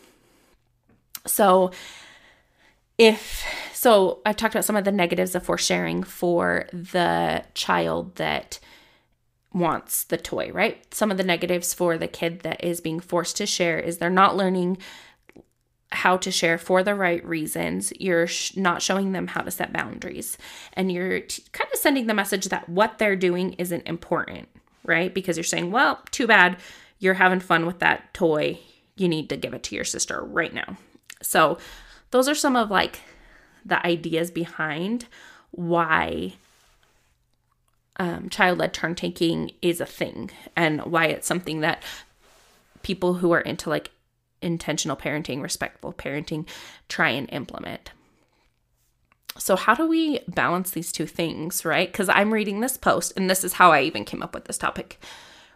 So, 1.26 1.72
if 2.98 3.44
so, 3.74 4.22
I've 4.26 4.38
talked 4.38 4.56
about 4.56 4.66
some 4.66 4.78
of 4.78 4.86
the 4.86 4.92
negatives 4.92 5.36
of 5.36 5.44
force 5.44 5.66
sharing 5.66 6.04
for 6.04 6.68
the 6.72 7.44
child 7.54 8.16
that 8.16 8.60
wants 9.54 10.04
the 10.04 10.18
toy, 10.18 10.52
right? 10.54 10.94
Some 10.94 11.12
of 11.12 11.18
the 11.18 11.24
negatives 11.24 11.74
for 11.74 11.98
the 11.98 12.08
kid 12.08 12.42
that 12.42 12.64
is 12.64 12.82
being 12.82 13.00
forced 13.00 13.38
to 13.38 13.46
share 13.46 13.80
is 13.80 13.98
they're 13.98 14.10
not 14.10 14.38
learning 14.38 14.78
how 15.96 16.18
to 16.18 16.32
share 16.32 16.58
for 16.58 16.84
the 16.84 16.96
right 16.96 17.26
reasons. 17.26 17.92
You're 18.00 18.28
sh- 18.28 18.56
not 18.56 18.82
showing 18.82 19.12
them 19.12 19.28
how 19.28 19.42
to 19.42 19.52
set 19.52 19.74
boundaries. 19.74 20.38
And 20.74 20.92
you're 20.92 21.22
t- 21.22 21.44
kind 21.52 21.70
of 21.74 21.80
sending 21.80 22.08
the 22.08 22.14
message 22.14 22.46
that 22.46 22.70
what 22.70 22.98
they're 22.98 23.16
doing 23.16 23.54
isn't 23.54 23.88
important, 23.88 24.48
right? 24.84 25.14
Because 25.14 25.38
you're 25.38 25.44
saying, 25.44 25.72
well, 25.72 26.00
too 26.12 26.28
bad 26.28 26.58
you're 27.00 27.16
having 27.16 27.40
fun 27.40 27.66
with 27.66 27.80
that 27.80 28.14
toy. 28.14 28.60
You 28.96 29.08
need 29.08 29.30
to 29.30 29.38
give 29.38 29.54
it 29.54 29.64
to 29.64 29.76
your 29.76 29.84
sister 29.84 30.24
right 30.24 30.54
now. 30.54 30.78
So, 31.22 31.58
those 32.12 32.28
are 32.28 32.36
some 32.36 32.56
of 32.56 32.72
like 32.72 33.02
the 33.66 33.86
ideas 33.86 34.32
behind 34.32 35.06
why 35.52 36.34
um, 37.98 38.30
child 38.30 38.60
led 38.60 38.74
turn 38.74 38.96
taking 38.96 39.52
is 39.62 39.82
a 39.82 39.86
thing 39.86 40.32
and 40.56 40.82
why 40.82 41.06
it's 41.08 41.28
something 41.28 41.62
that 41.62 41.84
people 42.84 43.16
who 43.16 43.32
are 43.32 43.42
into 43.42 43.70
like 43.70 43.92
intentional 44.42 44.98
parenting, 44.98 45.42
respectful 45.42 45.94
parenting 45.94 46.48
try 46.88 47.10
and 47.10 47.30
implement. 47.32 47.92
So, 49.38 49.56
how 49.56 49.76
do 49.76 49.86
we 49.86 50.20
balance 50.28 50.72
these 50.72 50.92
two 50.92 51.06
things, 51.06 51.66
right? 51.66 51.92
Because 51.92 52.08
I'm 52.08 52.34
reading 52.34 52.62
this 52.62 52.78
post, 52.78 53.14
and 53.18 53.30
this 53.30 53.44
is 53.44 53.54
how 53.54 53.72
I 53.72 53.82
even 53.82 54.06
came 54.06 54.24
up 54.24 54.34
with 54.34 54.46
this 54.46 54.58
topic. 54.58 55.00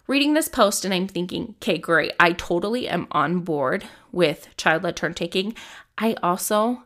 Reading 0.06 0.34
this 0.34 0.50
post, 0.50 0.84
and 0.84 0.94
I'm 0.94 1.08
thinking, 1.08 1.56
okay, 1.58 1.78
great. 1.78 2.12
I 2.20 2.34
totally 2.34 2.90
am 2.90 3.08
on 3.12 3.42
board 3.42 3.86
with 4.12 4.50
child 4.58 4.84
led 4.84 4.98
turn 4.98 5.14
taking. 5.14 5.54
I 5.98 6.16
also 6.22 6.84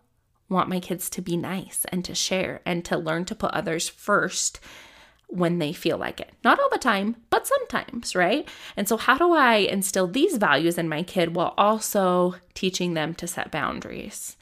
want 0.50 0.70
my 0.70 0.80
kids 0.80 1.10
to 1.10 1.22
be 1.22 1.36
nice 1.36 1.86
and 1.92 2.06
to 2.06 2.14
share 2.14 2.62
and 2.66 2.86
to 2.86 2.98
learn 2.98 3.26
to 3.26 3.36
put 3.36 3.52
others 3.52 3.90
first 3.90 4.60
when 5.34 5.58
they 5.58 5.74
feel 5.74 5.98
like 5.98 6.20
it. 6.20 6.32
Not 6.44 6.60
all 6.60 6.70
the 6.72 6.78
time, 6.78 7.16
but 7.32 7.48
sometimes, 7.48 8.16
right? 8.16 8.48
And 8.78 8.88
so, 8.88 8.98
how 8.98 9.18
do 9.18 9.34
I 9.34 9.56
instill 9.56 10.08
these 10.08 10.38
values 10.38 10.78
in 10.78 10.88
my 10.88 11.02
kid 11.02 11.36
while 11.36 11.56
also 11.58 12.36
teaching 12.54 12.94
them 12.94 13.16
to 13.16 13.28
set 13.28 13.52
boundaries? 13.52 14.38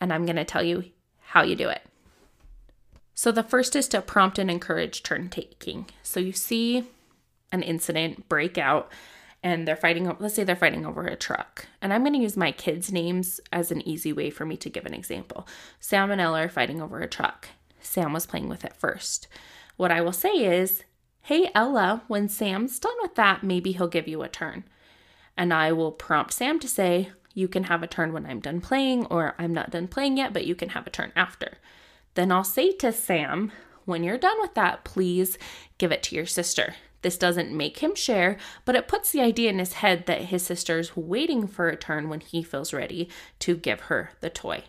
And 0.00 0.12
I'm 0.12 0.24
going 0.24 0.36
to 0.36 0.44
tell 0.44 0.62
you 0.62 0.84
how 1.20 1.42
you 1.42 1.54
do 1.54 1.68
it. 1.68 1.82
So, 3.14 3.30
the 3.30 3.42
first 3.42 3.76
is 3.76 3.88
to 3.88 4.00
prompt 4.00 4.38
and 4.38 4.50
encourage 4.50 5.02
turn 5.02 5.28
taking. 5.28 5.86
So, 6.02 6.18
you 6.18 6.32
see 6.32 6.84
an 7.52 7.62
incident 7.62 8.26
break 8.28 8.56
out 8.56 8.90
and 9.42 9.66
they're 9.66 9.76
fighting 9.76 10.10
let's 10.18 10.34
say 10.34 10.44
they're 10.44 10.56
fighting 10.56 10.86
over 10.86 11.04
a 11.04 11.16
truck 11.16 11.66
and 11.82 11.92
i'm 11.92 12.02
going 12.02 12.14
to 12.14 12.18
use 12.18 12.36
my 12.36 12.50
kids 12.50 12.90
names 12.90 13.40
as 13.52 13.70
an 13.70 13.86
easy 13.86 14.12
way 14.12 14.30
for 14.30 14.46
me 14.46 14.56
to 14.56 14.70
give 14.70 14.86
an 14.86 14.94
example 14.94 15.46
sam 15.80 16.10
and 16.10 16.20
ella 16.20 16.44
are 16.44 16.48
fighting 16.48 16.80
over 16.80 17.00
a 17.00 17.08
truck 17.08 17.48
sam 17.80 18.12
was 18.12 18.24
playing 18.24 18.48
with 18.48 18.64
it 18.64 18.74
first 18.74 19.28
what 19.76 19.90
I 19.90 20.00
will 20.00 20.12
say 20.12 20.30
is, 20.30 20.84
Hey, 21.22 21.50
Ella, 21.54 22.02
when 22.08 22.28
Sam's 22.28 22.78
done 22.80 22.96
with 23.00 23.14
that, 23.14 23.44
maybe 23.44 23.72
he'll 23.72 23.86
give 23.86 24.08
you 24.08 24.22
a 24.22 24.28
turn. 24.28 24.64
And 25.36 25.54
I 25.54 25.72
will 25.72 25.92
prompt 25.92 26.32
Sam 26.32 26.58
to 26.60 26.68
say, 26.68 27.10
You 27.32 27.48
can 27.48 27.64
have 27.64 27.82
a 27.82 27.86
turn 27.86 28.12
when 28.12 28.26
I'm 28.26 28.40
done 28.40 28.60
playing, 28.60 29.06
or 29.06 29.34
I'm 29.38 29.54
not 29.54 29.70
done 29.70 29.88
playing 29.88 30.16
yet, 30.16 30.32
but 30.32 30.46
you 30.46 30.54
can 30.54 30.70
have 30.70 30.86
a 30.86 30.90
turn 30.90 31.12
after. 31.14 31.58
Then 32.14 32.32
I'll 32.32 32.44
say 32.44 32.72
to 32.72 32.92
Sam, 32.92 33.52
When 33.84 34.02
you're 34.02 34.18
done 34.18 34.40
with 34.40 34.54
that, 34.54 34.84
please 34.84 35.38
give 35.78 35.92
it 35.92 36.02
to 36.04 36.16
your 36.16 36.26
sister. 36.26 36.74
This 37.02 37.18
doesn't 37.18 37.56
make 37.56 37.80
him 37.80 37.94
share, 37.94 38.36
but 38.64 38.76
it 38.76 38.88
puts 38.88 39.10
the 39.10 39.20
idea 39.20 39.50
in 39.50 39.58
his 39.58 39.74
head 39.74 40.06
that 40.06 40.26
his 40.26 40.44
sister's 40.44 40.96
waiting 40.96 41.46
for 41.46 41.68
a 41.68 41.76
turn 41.76 42.08
when 42.08 42.20
he 42.20 42.42
feels 42.42 42.72
ready 42.72 43.08
to 43.40 43.56
give 43.56 43.80
her 43.82 44.10
the 44.20 44.30
toy. 44.30 44.64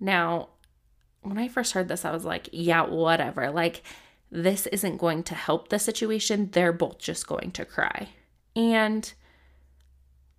Now, 0.00 0.48
when 1.22 1.38
I 1.38 1.48
first 1.48 1.72
heard 1.72 1.88
this, 1.88 2.04
I 2.04 2.10
was 2.10 2.24
like, 2.24 2.48
yeah, 2.52 2.82
whatever. 2.82 3.50
Like, 3.50 3.82
this 4.34 4.66
isn't 4.66 4.98
going 4.98 5.22
to 5.22 5.34
help 5.34 5.68
the 5.68 5.78
situation. 5.78 6.50
They're 6.50 6.72
both 6.72 6.98
just 6.98 7.26
going 7.26 7.52
to 7.52 7.64
cry. 7.64 8.08
And 8.56 9.10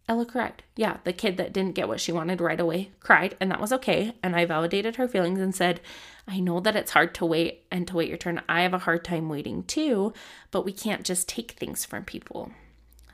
Ella 0.09 0.25
cried. 0.25 0.63
Yeah, 0.75 0.97
the 1.05 1.13
kid 1.13 1.37
that 1.37 1.53
didn't 1.53 1.75
get 1.75 1.87
what 1.87 2.01
she 2.01 2.11
wanted 2.11 2.41
right 2.41 2.59
away 2.59 2.91
cried, 2.99 3.37
and 3.39 3.49
that 3.49 3.61
was 3.61 3.71
okay. 3.71 4.13
And 4.21 4.35
I 4.35 4.45
validated 4.45 4.97
her 4.97 5.07
feelings 5.07 5.39
and 5.39 5.55
said, 5.55 5.79
I 6.27 6.41
know 6.41 6.59
that 6.59 6.75
it's 6.75 6.91
hard 6.91 7.15
to 7.15 7.25
wait 7.25 7.63
and 7.71 7.87
to 7.87 7.95
wait 7.95 8.09
your 8.09 8.17
turn. 8.17 8.41
I 8.49 8.61
have 8.63 8.73
a 8.73 8.79
hard 8.79 9.05
time 9.05 9.29
waiting 9.29 9.63
too, 9.63 10.13
but 10.51 10.65
we 10.65 10.73
can't 10.73 11.05
just 11.05 11.29
take 11.29 11.51
things 11.51 11.85
from 11.85 12.03
people. 12.03 12.51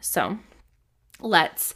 So 0.02 0.40
let's 1.20 1.76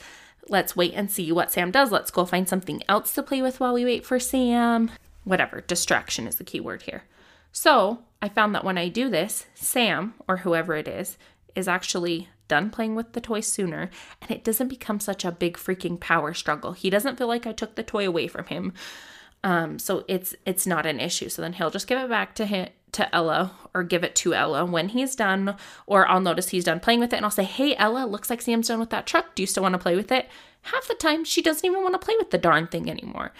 let's 0.50 0.76
wait 0.76 0.94
and 0.96 1.12
see 1.12 1.32
what 1.32 1.52
Sam 1.52 1.70
does. 1.70 1.92
Let's 1.92 2.12
go 2.12 2.26
find 2.26 2.50
something 2.50 2.82
else 2.90 3.14
to 3.14 3.24
play 3.24 3.44
with 3.44 3.60
while 3.60 3.74
we 3.74 3.86
wait 3.86 4.04
for 4.04 4.20
Sam. 4.20 4.90
Whatever, 5.24 5.62
distraction 5.62 6.28
is 6.28 6.38
the 6.38 6.44
key 6.44 6.60
word 6.60 6.84
here. 6.84 7.04
So 7.52 8.00
I 8.26 8.30
found 8.30 8.56
that 8.56 8.64
when 8.64 8.80
I 8.80 8.88
do 8.88 9.08
this, 9.08 9.46
Sam, 9.54 10.16
or 10.28 10.38
whoever 10.38 10.74
it 10.74 10.88
is, 10.88 11.16
is 11.54 11.68
actually 11.68 12.28
done 12.48 12.72
playing 12.72 12.96
with 12.96 13.14
the 13.14 13.22
toy 13.22 13.40
sooner 13.40 13.92
and 14.20 14.32
it 14.32 14.44
doesn't 14.44 14.68
become 14.68 15.00
such 15.00 15.24
a 15.24 15.32
big 15.32 15.58
freaking 15.58 16.00
power 16.00 16.34
struggle. 16.34 16.72
He 16.72 16.90
doesn't 16.90 17.18
feel 17.20 17.28
like 17.28 17.46
I 17.46 17.52
took 17.52 17.76
the 17.76 17.84
toy 17.84 18.08
away 18.08 18.28
from 18.28 18.48
him. 18.48 18.74
Um, 19.44 19.78
so 19.78 20.06
it's 20.08 20.34
it's 20.44 20.66
not 20.66 20.88
an 20.88 21.00
issue. 21.00 21.30
So 21.30 21.44
then 21.44 21.54
he'll 21.54 21.70
just 21.70 21.86
give 21.86 22.00
it 22.00 22.10
back 22.10 22.34
to 22.36 22.48
him 22.48 22.70
to 22.94 23.16
Ella 23.16 23.56
or 23.76 23.84
give 23.84 24.04
it 24.04 24.16
to 24.16 24.34
Ella 24.34 24.66
when 24.66 24.90
he's 24.90 25.16
done, 25.16 25.56
or 25.86 26.08
I'll 26.08 26.20
notice 26.20 26.50
he's 26.50 26.64
done 26.64 26.80
playing 26.80 27.02
with 27.02 27.14
it 27.14 27.18
and 27.18 27.26
I'll 27.26 27.32
say, 27.32 27.44
Hey 27.44 27.76
Ella, 27.76 28.08
looks 28.08 28.32
like 28.32 28.42
Sam's 28.42 28.70
done 28.70 28.80
with 28.80 28.90
that 28.90 29.06
truck. 29.06 29.36
Do 29.36 29.44
you 29.44 29.48
still 29.48 29.62
want 29.62 29.74
to 29.74 29.80
play 29.80 29.96
with 29.96 30.12
it? 30.12 30.30
Half 30.64 30.88
the 30.88 30.96
time 30.96 31.26
she 31.26 31.44
doesn't 31.44 31.64
even 31.64 31.84
want 31.84 31.94
to 31.94 32.04
play 32.04 32.16
with 32.18 32.32
the 32.32 32.40
darn 32.40 32.66
thing 32.66 32.90
anymore. 32.90 33.34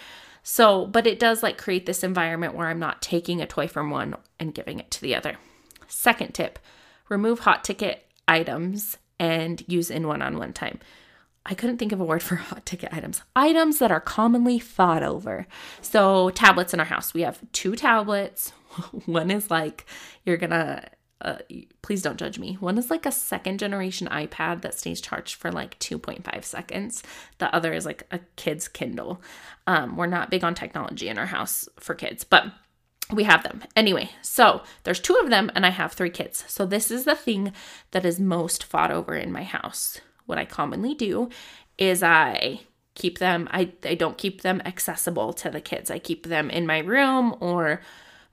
So, 0.48 0.86
but 0.86 1.08
it 1.08 1.18
does 1.18 1.42
like 1.42 1.58
create 1.58 1.86
this 1.86 2.04
environment 2.04 2.54
where 2.54 2.68
I'm 2.68 2.78
not 2.78 3.02
taking 3.02 3.40
a 3.40 3.48
toy 3.48 3.66
from 3.66 3.90
one 3.90 4.14
and 4.38 4.54
giving 4.54 4.78
it 4.78 4.92
to 4.92 5.00
the 5.00 5.12
other. 5.12 5.38
Second 5.88 6.34
tip 6.34 6.60
remove 7.08 7.40
hot 7.40 7.64
ticket 7.64 8.06
items 8.28 8.96
and 9.18 9.64
use 9.66 9.90
in 9.90 10.06
one 10.06 10.22
on 10.22 10.38
one 10.38 10.52
time. 10.52 10.78
I 11.44 11.54
couldn't 11.54 11.78
think 11.78 11.90
of 11.90 12.00
a 12.00 12.04
word 12.04 12.22
for 12.22 12.36
hot 12.36 12.64
ticket 12.64 12.94
items. 12.94 13.22
Items 13.34 13.80
that 13.80 13.90
are 13.90 14.00
commonly 14.00 14.60
fought 14.60 15.02
over. 15.02 15.48
So, 15.80 16.30
tablets 16.30 16.72
in 16.72 16.78
our 16.78 16.86
house. 16.86 17.12
We 17.12 17.22
have 17.22 17.40
two 17.50 17.74
tablets. 17.74 18.52
one 19.06 19.32
is 19.32 19.50
like 19.50 19.84
you're 20.24 20.36
gonna 20.36 20.84
uh, 21.22 21.38
please 21.80 22.02
don't 22.02 22.18
judge 22.18 22.38
me. 22.38 22.54
One 22.60 22.76
is 22.76 22.90
like 22.90 23.06
a 23.06 23.12
second 23.12 23.58
generation 23.58 24.06
iPad 24.08 24.60
that 24.62 24.74
stays 24.74 25.00
charged 25.00 25.36
for 25.36 25.50
like 25.50 25.78
2.5 25.78 26.44
seconds. 26.44 27.02
The 27.38 27.54
other 27.54 27.72
is 27.72 27.86
like 27.86 28.06
a 28.10 28.20
kid's 28.36 28.68
Kindle. 28.68 29.22
Um, 29.66 29.96
we're 29.96 30.06
not 30.06 30.30
big 30.30 30.44
on 30.44 30.54
technology 30.54 31.08
in 31.08 31.18
our 31.18 31.26
house 31.26 31.68
for 31.80 31.94
kids, 31.94 32.22
but 32.22 32.52
we 33.10 33.24
have 33.24 33.44
them. 33.44 33.62
Anyway, 33.74 34.10
so 34.20 34.62
there's 34.84 35.00
two 35.00 35.14
of 35.22 35.30
them 35.30 35.50
and 35.54 35.64
I 35.64 35.70
have 35.70 35.92
three 35.92 36.10
kids. 36.10 36.44
So 36.48 36.66
this 36.66 36.90
is 36.90 37.04
the 37.04 37.14
thing 37.14 37.52
that 37.92 38.04
is 38.04 38.20
most 38.20 38.64
fought 38.64 38.90
over 38.90 39.14
in 39.14 39.32
my 39.32 39.42
house. 39.42 40.00
What 40.26 40.38
I 40.38 40.44
commonly 40.44 40.94
do 40.94 41.30
is 41.78 42.02
I 42.02 42.60
keep 42.94 43.18
them 43.18 43.46
I, 43.52 43.72
I 43.84 43.94
don't 43.94 44.18
keep 44.18 44.40
them 44.40 44.60
accessible 44.64 45.32
to 45.34 45.50
the 45.50 45.60
kids. 45.60 45.90
I 45.90 45.98
keep 45.98 46.26
them 46.26 46.50
in 46.50 46.66
my 46.66 46.78
room 46.78 47.36
or 47.40 47.80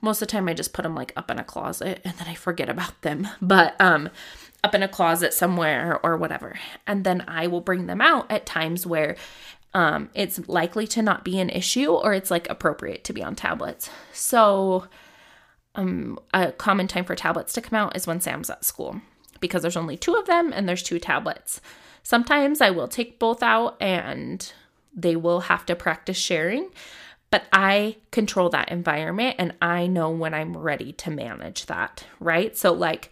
most 0.04 0.22
of 0.22 0.28
the 0.28 0.32
time 0.32 0.48
I 0.48 0.54
just 0.54 0.74
put 0.74 0.84
them 0.84 0.96
like 0.96 1.14
up 1.16 1.32
in 1.32 1.40
a 1.40 1.44
closet 1.44 2.02
and 2.04 2.14
then 2.16 2.28
I 2.28 2.36
forget 2.36 2.70
about 2.70 3.02
them. 3.02 3.28
But 3.42 3.80
um 3.80 4.10
up 4.64 4.76
in 4.76 4.84
a 4.84 4.88
closet 4.88 5.34
somewhere 5.34 6.00
or 6.04 6.16
whatever. 6.16 6.58
And 6.88 7.04
then 7.04 7.26
I 7.28 7.48
will 7.48 7.60
bring 7.60 7.88
them 7.88 8.00
out 8.00 8.32
at 8.32 8.46
times 8.46 8.86
where 8.86 9.16
um 9.74 10.10
it's 10.14 10.48
likely 10.48 10.86
to 10.88 11.02
not 11.02 11.24
be 11.24 11.40
an 11.40 11.50
issue 11.50 11.92
or 11.92 12.14
it's 12.14 12.30
like 12.30 12.50
appropriate 12.50 13.04
to 13.06 13.14
be 13.14 13.24
on 13.24 13.36
tablets. 13.36 13.90
So 14.12 14.88
um 15.76 16.20
a 16.34 16.52
common 16.52 16.88
time 16.88 17.06
for 17.06 17.16
tablets 17.16 17.54
to 17.54 17.62
come 17.62 17.78
out 17.78 17.96
is 17.96 18.06
when 18.06 18.22
Sam's 18.22 18.50
at 18.50 18.66
school 18.66 19.02
because 19.40 19.62
there's 19.62 19.78
only 19.78 19.98
two 19.98 20.16
of 20.16 20.28
them 20.28 20.54
and 20.54 20.68
there's 20.68 20.84
two 20.84 21.00
tablets. 21.00 21.62
Sometimes 22.04 22.60
I 22.60 22.70
will 22.70 22.90
take 22.90 23.20
both 23.20 23.42
out 23.42 23.78
and 23.82 24.52
they 24.94 25.16
will 25.16 25.42
have 25.42 25.66
to 25.66 25.76
practice 25.76 26.18
sharing, 26.18 26.70
but 27.34 27.46
I 27.52 27.96
control 28.12 28.50
that 28.50 28.70
environment 28.70 29.38
and 29.40 29.56
I 29.60 29.88
know 29.88 30.12
when 30.12 30.36
I'm 30.36 30.56
ready 30.56 30.92
to 30.92 31.10
manage 31.10 31.66
that, 31.66 32.06
right? 32.20 32.56
So, 32.56 32.72
like, 32.72 33.10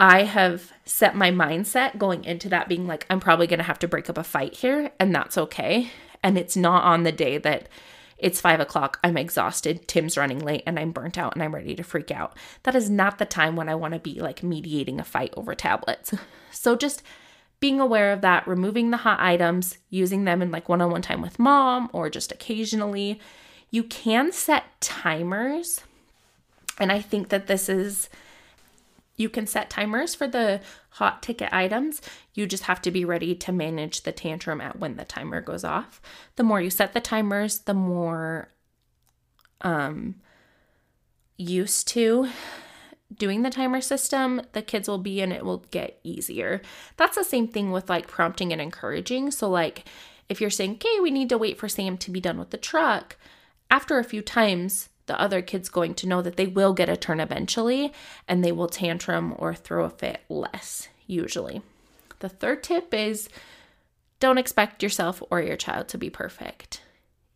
I 0.00 0.22
have 0.22 0.72
set 0.86 1.14
my 1.14 1.30
mindset 1.30 1.98
going 1.98 2.24
into 2.24 2.48
that 2.48 2.66
being 2.66 2.86
like, 2.86 3.04
I'm 3.10 3.20
probably 3.20 3.46
going 3.46 3.58
to 3.58 3.64
have 3.64 3.78
to 3.80 3.88
break 3.88 4.08
up 4.08 4.16
a 4.16 4.24
fight 4.24 4.54
here, 4.54 4.90
and 4.98 5.14
that's 5.14 5.36
okay. 5.36 5.90
And 6.22 6.38
it's 6.38 6.56
not 6.56 6.84
on 6.84 7.02
the 7.02 7.12
day 7.12 7.36
that 7.36 7.68
it's 8.16 8.40
five 8.40 8.58
o'clock, 8.58 8.98
I'm 9.04 9.18
exhausted, 9.18 9.86
Tim's 9.86 10.16
running 10.16 10.38
late, 10.38 10.62
and 10.64 10.78
I'm 10.78 10.90
burnt 10.90 11.18
out 11.18 11.34
and 11.34 11.42
I'm 11.42 11.54
ready 11.54 11.74
to 11.74 11.82
freak 11.82 12.10
out. 12.10 12.34
That 12.62 12.74
is 12.74 12.88
not 12.88 13.18
the 13.18 13.26
time 13.26 13.54
when 13.54 13.68
I 13.68 13.74
want 13.74 13.92
to 13.92 14.00
be 14.00 14.18
like 14.18 14.42
mediating 14.42 14.98
a 14.98 15.04
fight 15.04 15.34
over 15.36 15.54
tablets. 15.54 16.14
So 16.52 16.74
just 16.74 17.04
being 17.60 17.78
aware 17.78 18.12
of 18.12 18.22
that, 18.22 18.48
removing 18.48 18.90
the 18.90 18.96
hot 18.98 19.20
items, 19.20 19.78
using 19.90 20.24
them 20.24 20.40
in 20.42 20.50
like 20.50 20.68
one 20.68 20.80
on 20.80 20.90
one 20.90 21.02
time 21.02 21.20
with 21.20 21.38
mom 21.38 21.90
or 21.92 22.08
just 22.08 22.32
occasionally. 22.32 23.20
You 23.70 23.84
can 23.84 24.32
set 24.32 24.64
timers. 24.80 25.82
And 26.78 26.90
I 26.90 27.00
think 27.00 27.28
that 27.28 27.46
this 27.46 27.68
is 27.68 28.08
you 29.16 29.28
can 29.28 29.46
set 29.46 29.68
timers 29.68 30.14
for 30.14 30.26
the 30.26 30.62
hot 30.92 31.22
ticket 31.22 31.52
items. 31.52 32.00
You 32.32 32.46
just 32.46 32.62
have 32.64 32.80
to 32.82 32.90
be 32.90 33.04
ready 33.04 33.34
to 33.34 33.52
manage 33.52 34.02
the 34.02 34.12
tantrum 34.12 34.62
at 34.62 34.78
when 34.78 34.96
the 34.96 35.04
timer 35.04 35.42
goes 35.42 35.62
off. 35.62 36.00
The 36.36 36.42
more 36.42 36.62
you 36.62 36.70
set 36.70 36.94
the 36.94 37.00
timers, 37.00 37.60
the 37.60 37.74
more 37.74 38.48
um 39.60 40.14
used 41.36 41.86
to 41.88 42.30
doing 43.16 43.42
the 43.42 43.50
timer 43.50 43.80
system 43.80 44.40
the 44.52 44.62
kids 44.62 44.88
will 44.88 44.98
be 44.98 45.20
and 45.20 45.32
it 45.32 45.44
will 45.44 45.64
get 45.70 45.98
easier. 46.04 46.60
That's 46.96 47.16
the 47.16 47.24
same 47.24 47.48
thing 47.48 47.72
with 47.72 47.90
like 47.90 48.08
prompting 48.08 48.52
and 48.52 48.60
encouraging. 48.60 49.30
So 49.30 49.48
like 49.48 49.84
if 50.28 50.40
you're 50.40 50.50
saying, 50.50 50.74
"Okay, 50.74 51.00
we 51.00 51.10
need 51.10 51.28
to 51.30 51.38
wait 51.38 51.58
for 51.58 51.68
Sam 51.68 51.98
to 51.98 52.10
be 52.10 52.20
done 52.20 52.38
with 52.38 52.50
the 52.50 52.56
truck," 52.56 53.16
after 53.70 53.98
a 53.98 54.04
few 54.04 54.22
times 54.22 54.88
the 55.06 55.20
other 55.20 55.42
kid's 55.42 55.68
going 55.68 55.94
to 55.94 56.06
know 56.06 56.22
that 56.22 56.36
they 56.36 56.46
will 56.46 56.72
get 56.72 56.88
a 56.88 56.96
turn 56.96 57.18
eventually 57.18 57.92
and 58.28 58.44
they 58.44 58.52
will 58.52 58.68
tantrum 58.68 59.34
or 59.38 59.54
throw 59.54 59.84
a 59.84 59.90
fit 59.90 60.20
less, 60.28 60.88
usually. 61.08 61.62
The 62.20 62.28
third 62.28 62.62
tip 62.62 62.94
is 62.94 63.28
don't 64.20 64.38
expect 64.38 64.84
yourself 64.84 65.20
or 65.30 65.40
your 65.40 65.56
child 65.56 65.88
to 65.88 65.98
be 65.98 66.10
perfect. 66.10 66.82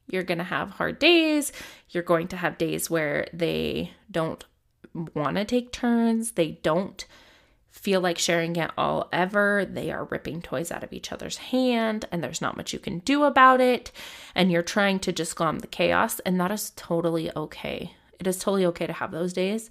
You're 0.07 0.23
going 0.23 0.38
to 0.38 0.45
have 0.45 0.71
hard 0.71 1.00
days. 1.00 1.50
You're 1.88 2.02
going 2.04 2.28
to 2.28 2.37
have 2.37 2.59
days 2.59 2.88
where 2.88 3.26
they 3.33 3.90
don't 4.11 4.45
want 4.94 5.36
to 5.36 5.44
take 5.44 5.72
turns. 5.72 6.32
They 6.32 6.52
don't 6.62 7.04
feel 7.70 8.00
like 8.00 8.18
sharing 8.18 8.56
it 8.56 8.70
all 8.78 9.08
ever. 9.12 9.66
They 9.68 9.90
are 9.90 10.04
ripping 10.04 10.40
toys 10.40 10.70
out 10.70 10.84
of 10.84 10.92
each 10.92 11.12
other's 11.12 11.36
hand, 11.36 12.06
and 12.12 12.22
there's 12.22 12.40
not 12.40 12.56
much 12.56 12.72
you 12.72 12.78
can 12.78 13.00
do 13.00 13.24
about 13.24 13.60
it. 13.60 13.90
And 14.34 14.50
you're 14.50 14.62
trying 14.62 15.00
to 15.00 15.12
just 15.12 15.36
calm 15.36 15.58
the 15.58 15.66
chaos, 15.66 16.20
and 16.20 16.40
that 16.40 16.52
is 16.52 16.72
totally 16.76 17.30
okay. 17.36 17.94
It 18.20 18.26
is 18.26 18.38
totally 18.38 18.64
okay 18.66 18.86
to 18.86 18.92
have 18.92 19.10
those 19.10 19.32
days. 19.32 19.70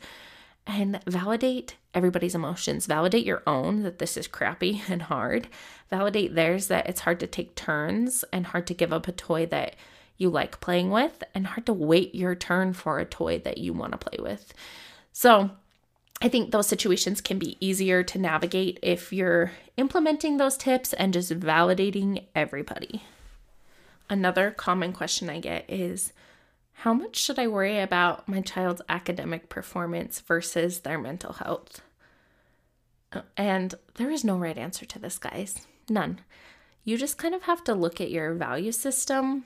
And 0.68 1.00
validate 1.08 1.76
everybody's 1.94 2.36
emotions. 2.36 2.86
Validate 2.86 3.26
your 3.26 3.44
own 3.48 3.84
that 3.84 4.00
this 4.00 4.18
is 4.18 4.28
crappy 4.28 4.84
and 4.90 5.04
hard. 5.04 5.48
Validate 5.90 6.36
theirs 6.36 6.68
that 6.68 6.88
it's 6.88 7.02
hard 7.02 7.20
to 7.22 7.28
take 7.28 7.56
turns 7.56 8.24
and 8.34 8.48
hard 8.48 8.68
to 8.68 8.74
give 8.74 8.92
up 8.92 9.08
a 9.08 9.12
toy 9.12 9.46
that 9.48 9.76
you 10.18 10.30
like 10.30 10.62
playing 10.62 10.92
with, 10.92 11.24
and 11.34 11.48
hard 11.48 11.66
to 11.66 11.74
wait 11.74 12.14
your 12.14 12.36
turn 12.36 12.74
for 12.74 13.00
a 13.00 13.06
toy 13.06 13.40
that 13.40 13.58
you 13.58 13.74
want 13.74 13.94
to 13.94 13.98
play 13.98 14.20
with. 14.22 14.54
So, 15.14 15.52
I 16.22 16.30
think 16.30 16.52
those 16.52 16.68
situations 16.68 17.22
can 17.22 17.38
be 17.38 17.58
easier 17.60 18.02
to 18.04 18.18
navigate 18.18 18.80
if 18.82 19.14
you're 19.14 19.52
implementing 19.78 20.38
those 20.38 20.58
tips 20.58 20.94
and 20.94 21.14
just 21.14 21.32
validating 21.40 22.26
everybody. 22.34 23.04
Another 24.10 24.52
common 24.52 24.94
question 24.94 25.30
I 25.30 25.40
get 25.40 25.66
is 25.70 26.14
How 26.74 26.94
much 26.94 27.18
should 27.18 27.40
I 27.40 27.48
worry 27.48 27.80
about 27.80 28.28
my 28.28 28.42
child's 28.42 28.82
academic 28.90 29.50
performance 29.50 30.20
versus 30.20 30.80
their 30.80 30.98
mental 30.98 31.34
health? 31.34 31.82
And 33.38 33.76
there 33.96 34.10
is 34.10 34.24
no 34.24 34.38
right 34.38 34.58
answer 34.58 34.86
to 34.86 35.00
this, 35.00 35.18
guys. 35.20 35.68
None. 35.90 36.22
You 36.84 36.98
just 36.98 37.18
kind 37.18 37.36
of 37.36 37.44
have 37.44 37.64
to 37.66 37.76
look 37.76 38.02
at 38.02 38.12
your 38.12 38.34
value 38.34 38.72
system 38.72 39.46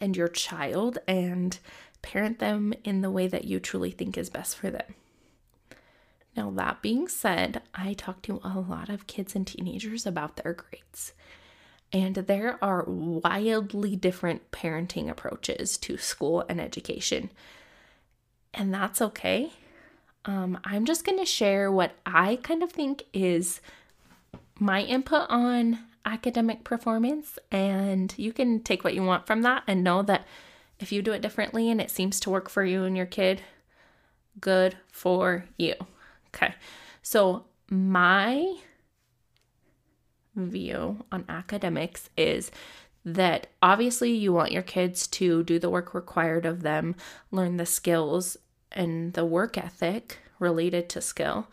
and 0.00 0.16
your 0.16 0.28
child 0.28 0.98
and 1.06 1.58
parent 2.02 2.38
them 2.38 2.72
in 2.84 3.00
the 3.00 3.10
way 3.10 3.26
that 3.26 3.44
you 3.44 3.60
truly 3.60 3.90
think 3.90 4.16
is 4.16 4.30
best 4.30 4.56
for 4.56 4.70
them. 4.70 4.94
Now, 6.36 6.50
that 6.50 6.82
being 6.82 7.08
said, 7.08 7.62
I 7.74 7.94
talk 7.94 8.20
to 8.22 8.40
a 8.44 8.58
lot 8.60 8.90
of 8.90 9.06
kids 9.06 9.34
and 9.34 9.46
teenagers 9.46 10.04
about 10.04 10.36
their 10.36 10.52
grades. 10.52 11.14
And 11.92 12.14
there 12.14 12.62
are 12.62 12.84
wildly 12.84 13.96
different 13.96 14.50
parenting 14.50 15.08
approaches 15.08 15.78
to 15.78 15.96
school 15.96 16.44
and 16.48 16.60
education. 16.60 17.30
And 18.52 18.74
that's 18.74 19.00
okay. 19.00 19.52
Um, 20.26 20.58
I'm 20.64 20.84
just 20.84 21.04
going 21.04 21.18
to 21.18 21.24
share 21.24 21.70
what 21.70 21.92
I 22.04 22.36
kind 22.42 22.62
of 22.62 22.70
think 22.70 23.04
is 23.14 23.60
my 24.58 24.82
input 24.82 25.26
on 25.30 25.78
academic 26.04 26.64
performance. 26.64 27.38
And 27.50 28.12
you 28.18 28.32
can 28.32 28.60
take 28.60 28.84
what 28.84 28.94
you 28.94 29.02
want 29.02 29.26
from 29.26 29.42
that 29.42 29.62
and 29.66 29.82
know 29.82 30.02
that 30.02 30.26
if 30.78 30.92
you 30.92 31.02
do 31.02 31.12
it 31.12 31.22
differently 31.22 31.70
and 31.70 31.80
it 31.80 31.90
seems 31.90 32.20
to 32.20 32.30
work 32.30 32.48
for 32.48 32.64
you 32.64 32.84
and 32.84 32.96
your 32.96 33.06
kid, 33.06 33.42
good 34.40 34.76
for 34.90 35.46
you. 35.56 35.74
Okay. 36.28 36.54
So, 37.02 37.44
my 37.70 38.56
view 40.34 41.04
on 41.10 41.24
academics 41.28 42.10
is 42.16 42.50
that 43.04 43.46
obviously 43.62 44.10
you 44.10 44.32
want 44.32 44.52
your 44.52 44.62
kids 44.62 45.06
to 45.06 45.42
do 45.44 45.58
the 45.58 45.70
work 45.70 45.94
required 45.94 46.44
of 46.44 46.62
them, 46.62 46.94
learn 47.30 47.56
the 47.56 47.66
skills 47.66 48.36
and 48.72 49.14
the 49.14 49.24
work 49.24 49.56
ethic 49.56 50.18
related 50.38 50.88
to 50.90 51.00
skill. 51.00 51.48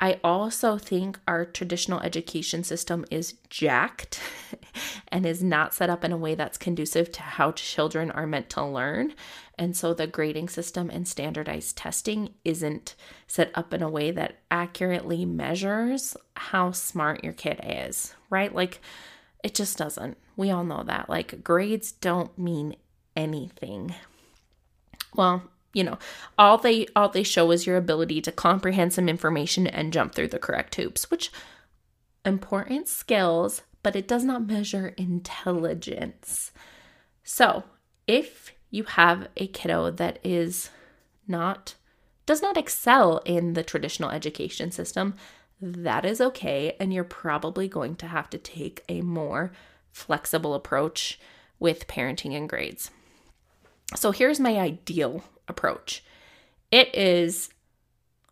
I 0.00 0.18
also 0.24 0.76
think 0.76 1.20
our 1.28 1.44
traditional 1.44 2.00
education 2.00 2.64
system 2.64 3.04
is 3.10 3.34
jacked 3.48 4.20
and 5.08 5.24
is 5.24 5.42
not 5.42 5.72
set 5.72 5.88
up 5.88 6.04
in 6.04 6.10
a 6.10 6.16
way 6.16 6.34
that's 6.34 6.58
conducive 6.58 7.12
to 7.12 7.22
how 7.22 7.52
children 7.52 8.10
are 8.10 8.26
meant 8.26 8.50
to 8.50 8.64
learn. 8.64 9.14
And 9.56 9.76
so 9.76 9.94
the 9.94 10.08
grading 10.08 10.48
system 10.48 10.90
and 10.90 11.06
standardized 11.06 11.76
testing 11.76 12.34
isn't 12.44 12.96
set 13.28 13.52
up 13.54 13.72
in 13.72 13.82
a 13.82 13.88
way 13.88 14.10
that 14.10 14.40
accurately 14.50 15.24
measures 15.24 16.16
how 16.34 16.72
smart 16.72 17.22
your 17.22 17.32
kid 17.32 17.60
is, 17.64 18.14
right? 18.30 18.52
Like 18.52 18.80
it 19.44 19.54
just 19.54 19.78
doesn't. 19.78 20.18
We 20.36 20.50
all 20.50 20.64
know 20.64 20.82
that. 20.82 21.08
Like 21.08 21.44
grades 21.44 21.92
don't 21.92 22.36
mean 22.36 22.74
anything. 23.14 23.94
Well, 25.14 25.44
you 25.74 25.84
know, 25.84 25.98
all 26.38 26.56
they 26.56 26.86
all 26.96 27.08
they 27.08 27.22
show 27.22 27.50
is 27.50 27.66
your 27.66 27.76
ability 27.76 28.22
to 28.22 28.32
comprehend 28.32 28.92
some 28.92 29.08
information 29.08 29.66
and 29.66 29.92
jump 29.92 30.14
through 30.14 30.28
the 30.28 30.38
correct 30.38 30.76
hoops, 30.76 31.10
which 31.10 31.30
important 32.24 32.88
skills, 32.88 33.62
but 33.82 33.96
it 33.96 34.08
does 34.08 34.24
not 34.24 34.46
measure 34.46 34.94
intelligence. 34.96 36.52
So, 37.22 37.64
if 38.06 38.52
you 38.70 38.84
have 38.84 39.28
a 39.36 39.46
kiddo 39.48 39.90
that 39.90 40.18
is 40.24 40.70
not 41.26 41.74
does 42.26 42.40
not 42.40 42.56
excel 42.56 43.18
in 43.26 43.52
the 43.52 43.62
traditional 43.62 44.10
education 44.10 44.70
system, 44.70 45.14
that 45.60 46.04
is 46.04 46.20
okay 46.20 46.74
and 46.80 46.92
you're 46.92 47.04
probably 47.04 47.68
going 47.68 47.96
to 47.96 48.06
have 48.06 48.30
to 48.30 48.38
take 48.38 48.82
a 48.88 49.02
more 49.02 49.52
flexible 49.92 50.54
approach 50.54 51.18
with 51.58 51.86
parenting 51.86 52.36
and 52.36 52.48
grades. 52.48 52.90
So 53.94 54.10
here's 54.10 54.40
my 54.40 54.58
ideal 54.58 55.24
approach. 55.48 56.02
It 56.70 56.94
is 56.94 57.50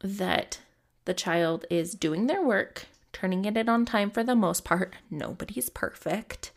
that 0.02 0.60
the 1.04 1.14
child 1.14 1.64
is 1.70 1.94
doing 1.94 2.26
their 2.26 2.42
work, 2.42 2.86
turning 3.12 3.44
it 3.44 3.56
in 3.56 3.68
on 3.68 3.84
time 3.84 4.10
for 4.10 4.24
the 4.24 4.34
most 4.34 4.64
part. 4.64 4.94
Nobody's 5.10 5.68
perfect, 5.68 6.52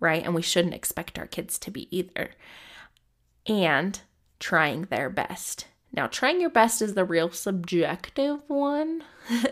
right? 0.00 0.24
And 0.24 0.34
we 0.34 0.42
shouldn't 0.42 0.74
expect 0.74 1.18
our 1.18 1.26
kids 1.26 1.58
to 1.60 1.70
be 1.70 1.94
either. 1.96 2.30
And 3.46 4.00
trying 4.38 4.82
their 4.82 5.10
best. 5.10 5.66
Now, 5.92 6.06
trying 6.06 6.40
your 6.40 6.50
best 6.50 6.82
is 6.82 6.94
the 6.94 7.04
real 7.04 7.30
subjective 7.30 8.40
one. 8.48 9.02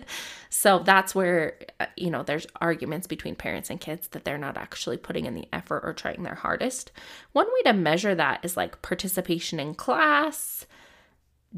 so 0.50 0.80
that's 0.80 1.14
where, 1.14 1.58
uh, 1.80 1.86
you 1.96 2.10
know, 2.10 2.22
there's 2.22 2.46
arguments 2.60 3.06
between 3.06 3.34
parents 3.34 3.70
and 3.70 3.80
kids 3.80 4.08
that 4.08 4.24
they're 4.24 4.38
not 4.38 4.58
actually 4.58 4.98
putting 4.98 5.24
in 5.24 5.34
the 5.34 5.48
effort 5.52 5.80
or 5.82 5.92
trying 5.92 6.22
their 6.22 6.34
hardest. 6.34 6.92
One 7.32 7.46
way 7.46 7.62
to 7.64 7.72
measure 7.72 8.14
that 8.14 8.44
is 8.44 8.56
like 8.56 8.82
participation 8.82 9.58
in 9.58 9.74
class, 9.74 10.66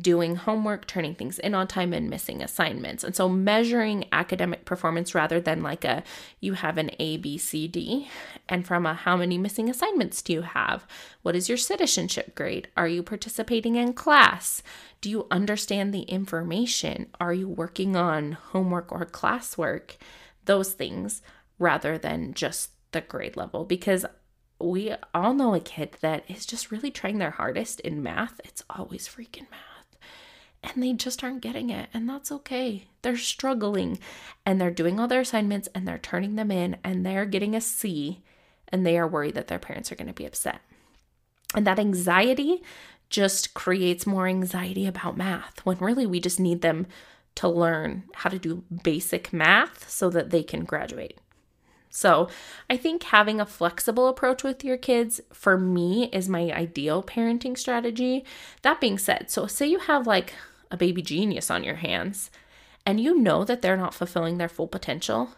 doing 0.01 0.37
homework, 0.37 0.87
turning 0.87 1.15
things 1.15 1.39
in 1.39 1.55
on 1.55 1.67
time, 1.67 1.93
and 1.93 2.09
missing 2.09 2.43
assignments. 2.43 3.05
And 3.05 3.15
so 3.15 3.29
measuring 3.29 4.07
academic 4.13 4.65
performance 4.65 5.15
rather 5.15 5.41
than 5.41 5.63
like 5.63 5.85
a 5.85 6.03
you 6.41 6.55
have 6.55 6.79
an 6.79 6.91
A, 6.99 7.17
B, 7.17 7.39
C, 7.39 7.69
D, 7.69 8.09
and 8.49 8.67
from 8.67 8.87
a 8.87 8.95
how 8.95 9.17
many 9.17 9.39
missing 9.39 9.69
assignments 9.69 10.23
do 10.23 10.33
you 10.33 10.43
have? 10.43 10.87
What 11.23 11.37
is 11.37 11.49
your 11.49 11.59
citizenship 11.59 12.35
grade? 12.35 12.69
Are 12.77 12.89
you 12.89 13.03
participating 13.03 13.77
in 13.77 13.93
class? 13.93 14.63
Do 15.01 15.11
you 15.11 15.27
understand 15.31 15.93
the 15.93 16.03
information? 16.03 17.11
Are 17.21 17.35
you 17.35 17.49
working 17.49 17.97
on 17.97 18.33
homework 18.33 18.93
or 18.93 19.05
classwork? 19.05 19.97
those 20.49 20.73
things 20.73 21.23
rather 21.61 21.97
than 21.97 22.35
just 22.35 22.71
the 22.91 23.01
grade 23.03 23.37
level 23.37 23.65
because 23.65 24.05
we 24.59 24.93
all 25.15 25.35
know 25.35 25.55
a 25.55 25.61
kid 25.61 25.97
that 26.01 26.25
is 26.29 26.45
just 26.45 26.73
really 26.73 26.91
trying 26.91 27.19
their 27.19 27.31
hardest 27.31 27.79
in 27.81 28.03
math. 28.03 28.41
It's 28.45 28.65
always 28.69 29.07
freaking 29.07 29.49
math. 29.51 29.68
And 30.63 30.83
they 30.83 30.93
just 30.93 31.23
aren't 31.23 31.41
getting 31.41 31.71
it. 31.71 31.89
And 31.95 32.09
that's 32.09 32.33
okay. 32.33 32.85
They're 33.03 33.17
struggling 33.17 33.99
and 34.45 34.61
they're 34.61 34.71
doing 34.71 34.99
all 34.99 35.09
their 35.09 35.21
assignments 35.21 35.69
and 35.75 35.87
they're 35.87 35.99
turning 35.99 36.37
them 36.37 36.51
in 36.51 36.77
and 36.83 37.07
they're 37.07 37.27
getting 37.27 37.55
a 37.55 37.61
C 37.61 38.23
and 38.69 38.85
they 38.85 38.99
are 38.99 39.09
worried 39.09 39.35
that 39.35 39.49
their 39.49 39.59
parents 39.59 39.91
are 39.91 39.97
going 39.97 40.09
to 40.09 40.15
be 40.15 40.27
upset. 40.27 40.61
And 41.55 41.67
that 41.67 41.79
anxiety 41.79 42.63
just 43.09 43.55
creates 43.55 44.07
more 44.07 44.27
anxiety 44.27 44.87
about 44.87 45.17
math 45.17 45.65
when 45.65 45.79
really 45.79 46.07
we 46.07 46.21
just 46.21 46.39
need 46.39 46.61
them 46.61 46.87
to 47.37 47.49
learn 47.49 48.05
how 48.15 48.29
to 48.29 48.39
do 48.39 48.65
basic 48.83 49.33
math 49.33 49.89
so 49.89 50.11
that 50.11 50.31
they 50.31 50.43
can 50.43 50.65
graduate. 50.65 51.19
So, 51.99 52.29
I 52.71 52.77
think 52.77 53.03
having 53.03 53.41
a 53.41 53.47
flexible 53.47 54.07
approach 54.07 54.45
with 54.45 54.63
your 54.63 54.77
kids 54.77 55.21
for 55.33 55.59
me 55.59 56.09
is 56.13 56.29
my 56.29 56.53
ideal 56.53 57.03
parenting 57.03 57.59
strategy. 57.59 58.25
That 58.63 58.81
being 58.81 58.99
said, 58.99 59.33
so 59.33 59.49
say 59.49 59.67
you 59.67 59.81
have 59.81 60.07
like 60.07 60.33
a 60.71 60.77
baby 60.77 61.03
genius 61.03 61.51
on 61.51 61.65
your 61.65 61.75
hands 61.75 62.31
and 62.87 63.01
you 63.01 63.19
know 63.19 63.43
that 63.43 63.63
they're 63.63 63.77
not 63.77 63.95
fulfilling 63.95 64.39
their 64.39 64.49
full 64.49 64.69
potential, 64.69 65.31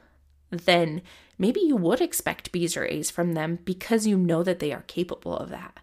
then 0.51 1.01
maybe 1.38 1.61
you 1.61 1.77
would 1.77 2.03
expect 2.03 2.53
B's 2.53 2.77
or 2.77 2.85
A's 2.85 3.11
from 3.11 3.33
them 3.33 3.61
because 3.64 4.07
you 4.07 4.18
know 4.18 4.42
that 4.42 4.59
they 4.59 4.70
are 4.70 4.85
capable 4.87 5.35
of 5.35 5.49
that 5.49 5.81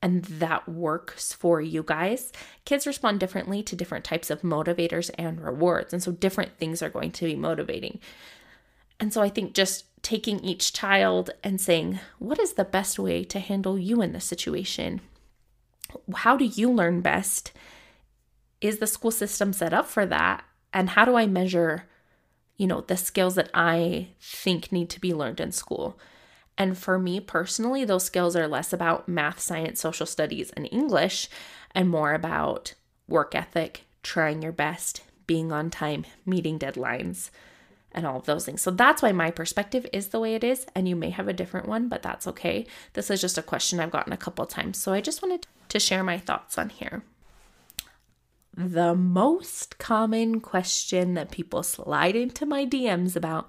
and 0.00 0.22
that 0.24 0.68
works 0.68 1.32
for 1.32 1.60
you 1.60 1.82
guys. 1.82 2.30
Kids 2.64 2.86
respond 2.86 3.18
differently 3.18 3.62
to 3.64 3.74
different 3.74 4.04
types 4.04 4.30
of 4.30 4.42
motivators 4.42 5.10
and 5.18 5.40
rewards. 5.40 5.92
And 5.92 6.02
so 6.02 6.12
different 6.12 6.58
things 6.58 6.80
are 6.80 6.90
going 6.90 7.10
to 7.12 7.24
be 7.24 7.34
motivating. 7.34 7.98
And 9.00 9.12
so 9.12 9.22
I 9.22 9.28
think 9.28 9.54
just 9.54 9.86
taking 10.02 10.40
each 10.40 10.72
child 10.72 11.30
and 11.42 11.60
saying, 11.60 11.98
what 12.18 12.38
is 12.38 12.52
the 12.52 12.64
best 12.64 12.98
way 12.98 13.24
to 13.24 13.38
handle 13.38 13.78
you 13.78 14.02
in 14.02 14.12
this 14.12 14.24
situation? 14.24 15.00
How 16.14 16.36
do 16.36 16.44
you 16.44 16.70
learn 16.70 17.00
best? 17.00 17.52
Is 18.60 18.78
the 18.78 18.86
school 18.86 19.10
system 19.10 19.52
set 19.52 19.72
up 19.72 19.86
for 19.86 20.06
that? 20.06 20.44
And 20.72 20.90
how 20.90 21.04
do 21.04 21.16
I 21.16 21.26
measure, 21.26 21.84
you 22.56 22.66
know, 22.66 22.82
the 22.82 22.96
skills 22.96 23.34
that 23.36 23.50
I 23.54 24.08
think 24.20 24.72
need 24.72 24.90
to 24.90 25.00
be 25.00 25.14
learned 25.14 25.40
in 25.40 25.52
school? 25.52 25.98
And 26.56 26.78
for 26.78 26.98
me 26.98 27.18
personally, 27.18 27.84
those 27.84 28.04
skills 28.04 28.36
are 28.36 28.46
less 28.46 28.72
about 28.72 29.08
math, 29.08 29.40
science, 29.40 29.80
social 29.80 30.06
studies, 30.06 30.50
and 30.50 30.68
English, 30.70 31.28
and 31.74 31.88
more 31.88 32.14
about 32.14 32.74
work 33.08 33.34
ethic, 33.34 33.84
trying 34.02 34.42
your 34.42 34.52
best, 34.52 35.02
being 35.26 35.50
on 35.50 35.70
time, 35.70 36.04
meeting 36.24 36.58
deadlines, 36.58 37.30
and 37.94 38.06
all 38.06 38.16
of 38.16 38.26
those 38.26 38.44
things. 38.44 38.60
So 38.62 38.70
that's 38.70 39.02
why 39.02 39.12
my 39.12 39.30
perspective 39.30 39.86
is 39.92 40.08
the 40.08 40.20
way 40.20 40.34
it 40.34 40.44
is. 40.44 40.66
And 40.74 40.88
you 40.88 40.96
may 40.96 41.10
have 41.10 41.28
a 41.28 41.32
different 41.32 41.68
one, 41.68 41.88
but 41.88 42.02
that's 42.02 42.26
okay. 42.26 42.66
This 42.94 43.10
is 43.10 43.20
just 43.20 43.38
a 43.38 43.42
question 43.42 43.80
I've 43.80 43.90
gotten 43.90 44.12
a 44.12 44.18
couple 44.18 44.44
times. 44.46 44.78
So 44.78 44.92
I 44.92 45.00
just 45.00 45.22
wanted 45.22 45.46
to 45.68 45.80
share 45.80 46.04
my 46.04 46.18
thoughts 46.18 46.58
on 46.58 46.70
here. 46.70 47.04
The 48.56 48.94
most 48.94 49.78
common 49.78 50.40
question 50.40 51.14
that 51.14 51.30
people 51.30 51.62
slide 51.62 52.14
into 52.14 52.46
my 52.46 52.64
DMs 52.64 53.16
about, 53.16 53.48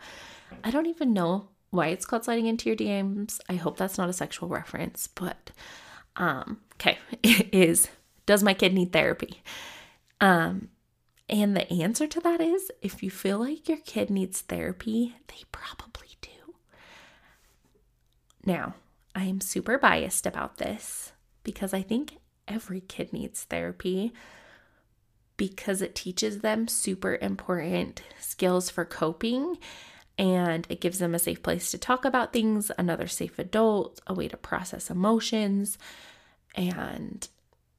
I 0.64 0.72
don't 0.72 0.88
even 0.88 1.14
know 1.14 1.50
why 1.70 1.88
it's 1.88 2.06
called 2.06 2.26
sliding 2.26 2.48
into 2.48 2.70
your 2.70 2.78
DMs. 2.78 3.40
I 3.50 3.56
hope 3.56 3.78
that's 3.78 3.98
not 3.98 4.10
a 4.10 4.14
sexual 4.14 4.50
reference, 4.50 5.08
but 5.08 5.52
um, 6.16 6.60
okay, 6.76 6.98
it 7.22 7.50
is 7.54 7.90
does 8.26 8.44
my 8.44 8.54
kid 8.54 8.74
need 8.74 8.92
therapy? 8.92 9.42
Um, 10.22 10.70
and 11.28 11.56
the 11.56 11.72
answer 11.72 12.08
to 12.08 12.20
that 12.22 12.42
is 12.42 12.72
if 12.82 13.02
you 13.02 13.10
feel 13.10 13.40
like 13.40 13.68
your 13.68 13.80
kid 13.80 14.10
needs 14.10 14.42
therapy, 14.42 15.16
they 15.28 15.44
probably 15.52 16.10
do. 16.22 16.30
Now, 18.46 18.76
I 19.16 19.24
am 19.24 19.42
super 19.42 19.78
biased 19.78 20.26
about 20.28 20.58
this 20.58 21.14
because 21.44 21.74
I 21.74 21.82
think 21.82 22.18
every 22.48 22.82
kid 22.82 23.12
needs 23.12 23.44
therapy 23.44 24.14
because 25.38 25.82
it 25.82 25.96
teaches 25.96 26.40
them 26.40 26.68
super 26.68 27.18
important 27.22 28.04
skills 28.20 28.70
for 28.70 28.86
coping 28.86 29.58
and 30.18 30.66
it 30.70 30.80
gives 30.80 31.00
them 31.00 31.14
a 31.14 31.20
safe 31.20 31.44
place 31.44 31.72
to 31.72 31.78
talk 31.78 32.06
about 32.06 32.32
things, 32.32 32.72
another 32.78 33.08
safe 33.08 33.38
adult, 33.38 34.00
a 34.08 34.14
way 34.14 34.28
to 34.28 34.38
process 34.38 34.90
emotions, 34.90 35.78
and 36.56 37.28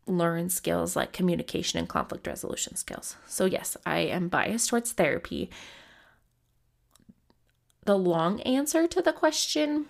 learn 0.07 0.49
skills 0.49 0.97
like 0.97 1.13
communication 1.13 1.79
and 1.79 1.89
conflict 1.89 2.27
resolution 2.27 2.77
skills. 2.77 3.17
So, 3.27 3.45
yes, 3.45 3.77
I 3.85 3.99
am 3.99 4.29
biased 4.29 4.71
towards 4.71 4.93
therapy. 4.93 5.51
The 7.85 7.99
long 7.99 8.41
answer 8.43 8.87
to 8.87 9.03
the 9.03 9.13
question 9.13 9.87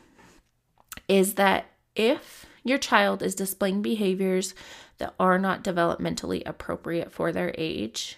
is 1.08 1.34
that 1.34 1.66
if 1.94 2.46
your 2.64 2.78
child 2.78 3.22
is 3.22 3.34
displaying 3.34 3.82
behaviors 3.82 4.54
that 4.98 5.14
are 5.20 5.38
not 5.38 5.62
developmentally 5.62 6.42
appropriate 6.46 7.12
for 7.12 7.32
their 7.32 7.54
age, 7.56 8.16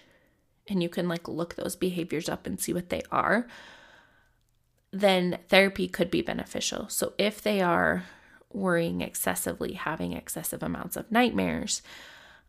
and 0.67 0.81
you 0.81 0.89
can 0.89 1.07
like 1.07 1.27
look 1.27 1.55
those 1.55 1.75
behaviors 1.75 2.29
up 2.29 2.47
and 2.47 2.59
see 2.59 2.73
what 2.73 2.89
they 2.89 3.01
are, 3.11 3.47
then 4.91 5.37
therapy 5.49 5.87
could 5.87 6.09
be 6.09 6.21
beneficial. 6.21 6.87
So 6.89 7.13
if 7.17 7.41
they 7.41 7.61
are 7.61 8.05
worrying 8.53 9.01
excessively, 9.01 9.73
having 9.73 10.13
excessive 10.13 10.63
amounts 10.63 10.95
of 10.95 11.11
nightmares, 11.11 11.81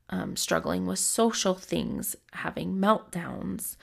um, 0.09 0.37
struggling 0.37 0.87
with 0.87 0.99
social 0.99 1.55
things, 1.55 2.17
having 2.33 2.77
meltdowns, 2.77 3.77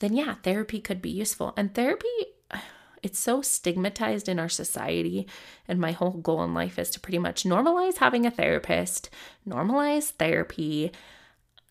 then 0.00 0.14
yeah, 0.14 0.34
therapy 0.42 0.80
could 0.80 1.02
be 1.02 1.10
useful. 1.10 1.52
And 1.56 1.74
therapy, 1.74 2.08
it's 3.02 3.18
so 3.18 3.42
stigmatized 3.42 4.28
in 4.28 4.38
our 4.38 4.48
society. 4.48 5.26
And 5.66 5.80
my 5.80 5.92
whole 5.92 6.12
goal 6.12 6.42
in 6.44 6.54
life 6.54 6.78
is 6.78 6.90
to 6.90 7.00
pretty 7.00 7.18
much 7.18 7.44
normalize 7.44 7.98
having 7.98 8.26
a 8.26 8.30
therapist, 8.30 9.10
normalize 9.46 10.10
therapy, 10.10 10.92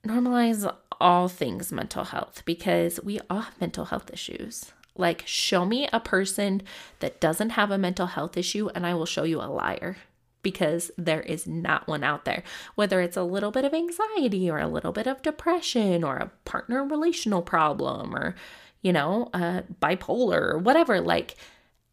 normalize 0.06 0.74
all 1.00 1.28
things 1.28 1.72
mental 1.72 2.06
health 2.06 2.42
because 2.46 3.00
we 3.04 3.20
all 3.30 3.42
have 3.42 3.62
mental 3.62 3.86
health 3.86 4.10
issues. 4.12 4.72
Like, 4.98 5.24
show 5.26 5.66
me 5.66 5.88
a 5.94 6.00
person 6.00 6.64
that 7.00 7.20
doesn't 7.20 7.52
have 7.52 7.72
a 7.72 7.78
mental 7.78 8.08
health 8.08 8.38
issue, 8.38 8.70
and 8.74 8.86
I 8.86 8.94
will 8.94 9.06
show 9.06 9.24
you 9.24 9.40
a 9.40 9.52
liar 9.52 9.98
because 10.44 10.92
there 10.98 11.22
is 11.22 11.46
not 11.46 11.88
one 11.88 12.04
out 12.04 12.26
there. 12.26 12.44
Whether 12.76 13.02
it's 13.02 13.18
a 13.18 13.24
little 13.24 13.52
bit 13.52 13.66
of 13.66 13.74
anxiety 13.74 14.50
or 14.50 14.60
a 14.60 14.68
little 14.68 14.92
bit 14.92 15.08
of 15.08 15.22
depression 15.22 16.04
or 16.04 16.18
a 16.18 16.32
partner 16.46 16.86
relational 16.86 17.42
problem 17.42 18.16
or, 18.16 18.36
you 18.82 18.94
know, 18.94 19.30
bipolar 19.34 20.54
or 20.54 20.58
whatever, 20.58 21.02
like 21.02 21.36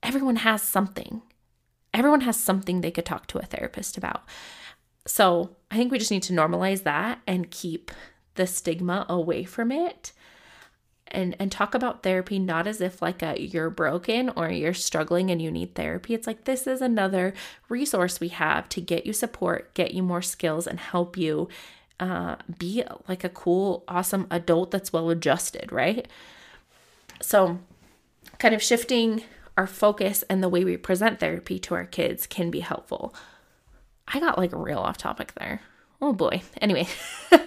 everyone 0.02 0.36
has 0.36 0.62
something. 0.62 1.22
Everyone 1.92 2.20
has 2.20 2.38
something 2.38 2.80
they 2.80 2.90
could 2.90 3.06
talk 3.06 3.26
to 3.28 3.38
a 3.38 3.44
therapist 3.44 3.96
about. 3.96 4.22
So 5.06 5.56
I 5.70 5.76
think 5.76 5.90
we 5.90 5.98
just 5.98 6.10
need 6.10 6.22
to 6.24 6.32
normalize 6.32 6.84
that 6.84 7.20
and 7.26 7.50
keep 7.50 7.90
the 8.36 8.46
stigma 8.46 9.06
away 9.08 9.44
from 9.44 9.72
it 9.72 10.12
and 11.08 11.36
and 11.38 11.52
talk 11.52 11.74
about 11.74 12.02
therapy 12.02 12.38
not 12.38 12.66
as 12.66 12.80
if 12.80 13.02
like 13.02 13.22
a 13.22 13.40
you're 13.40 13.70
broken 13.70 14.30
or 14.30 14.50
you're 14.50 14.74
struggling 14.74 15.30
and 15.30 15.40
you 15.40 15.50
need 15.50 15.74
therapy. 15.74 16.14
It's 16.14 16.26
like 16.26 16.44
this 16.44 16.66
is 16.66 16.80
another 16.80 17.34
resource 17.68 18.20
we 18.20 18.28
have 18.28 18.68
to 18.70 18.80
get 18.80 19.06
you 19.06 19.12
support 19.12 19.72
get 19.74 19.94
you 19.94 20.02
more 20.02 20.22
skills 20.22 20.66
and 20.66 20.80
help 20.80 21.16
you 21.16 21.48
uh, 22.00 22.36
be 22.58 22.82
like 23.08 23.22
a 23.22 23.28
cool 23.28 23.84
awesome 23.86 24.26
adult 24.30 24.70
that's 24.70 24.92
well 24.92 25.10
adjusted 25.10 25.70
right? 25.70 26.08
So 27.20 27.58
kind 28.38 28.54
of 28.54 28.62
shifting 28.62 29.22
our 29.56 29.66
focus 29.66 30.24
and 30.28 30.42
the 30.42 30.48
way 30.48 30.64
we 30.64 30.76
present 30.76 31.20
therapy 31.20 31.58
to 31.60 31.74
our 31.74 31.84
kids 31.84 32.26
can 32.26 32.50
be 32.50 32.60
helpful. 32.60 33.14
I 34.08 34.20
got 34.20 34.38
like 34.38 34.50
real 34.52 34.78
off 34.78 34.98
topic 34.98 35.32
there. 35.36 35.60
Oh 36.02 36.12
boy. 36.12 36.42
Anyway. 36.60 36.88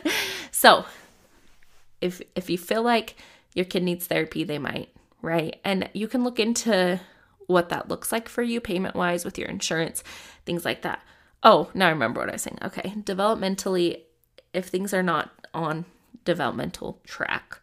So 0.58 0.86
if 2.02 2.20
if 2.36 2.50
you 2.50 2.58
feel 2.58 2.82
like 2.82 3.15
your 3.53 3.65
kid 3.65 3.83
needs 3.83 4.07
therapy, 4.07 4.43
they 4.43 4.60
might, 4.60 4.89
right? 5.21 5.60
And 5.63 5.89
you 5.93 6.07
can 6.07 6.23
look 6.23 6.39
into 6.39 6.99
what 7.47 7.69
that 7.69 7.89
looks 7.89 8.12
like 8.12 8.29
for 8.29 8.43
you 8.43 8.60
payment 8.60 8.95
wise 8.95 9.25
with 9.25 9.38
your 9.38 9.47
insurance, 9.47 10.03
things 10.45 10.65
like 10.65 10.81
that. 10.83 11.01
Oh, 11.43 11.69
now 11.73 11.88
I 11.88 11.91
remember 11.91 12.19
what 12.19 12.29
I 12.29 12.33
was 12.33 12.41
saying. 12.41 12.60
Okay. 12.63 12.93
Developmentally, 12.97 14.01
if 14.53 14.67
things 14.67 14.93
are 14.93 15.03
not 15.03 15.31
on 15.53 15.86
developmental 16.25 16.99
track, 17.05 17.60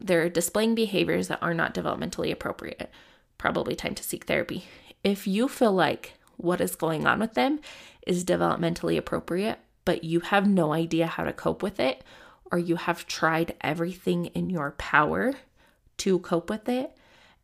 they're 0.00 0.28
displaying 0.28 0.74
behaviors 0.74 1.28
that 1.28 1.42
are 1.42 1.54
not 1.54 1.74
developmentally 1.74 2.32
appropriate, 2.32 2.90
probably 3.38 3.74
time 3.74 3.94
to 3.94 4.02
seek 4.02 4.24
therapy. 4.24 4.64
If 5.04 5.26
you 5.26 5.48
feel 5.48 5.72
like 5.72 6.14
what 6.36 6.60
is 6.60 6.76
going 6.76 7.06
on 7.06 7.18
with 7.20 7.34
them 7.34 7.60
is 8.06 8.24
developmentally 8.24 8.96
appropriate, 8.96 9.58
but 9.84 10.04
you 10.04 10.20
have 10.20 10.46
no 10.46 10.72
idea 10.72 11.06
how 11.06 11.24
to 11.24 11.32
cope 11.32 11.62
with 11.62 11.80
it 11.80 12.02
or 12.52 12.58
you 12.58 12.76
have 12.76 13.06
tried 13.06 13.54
everything 13.62 14.26
in 14.26 14.50
your 14.50 14.72
power 14.72 15.32
to 15.96 16.18
cope 16.20 16.50
with 16.50 16.68
it 16.68 16.96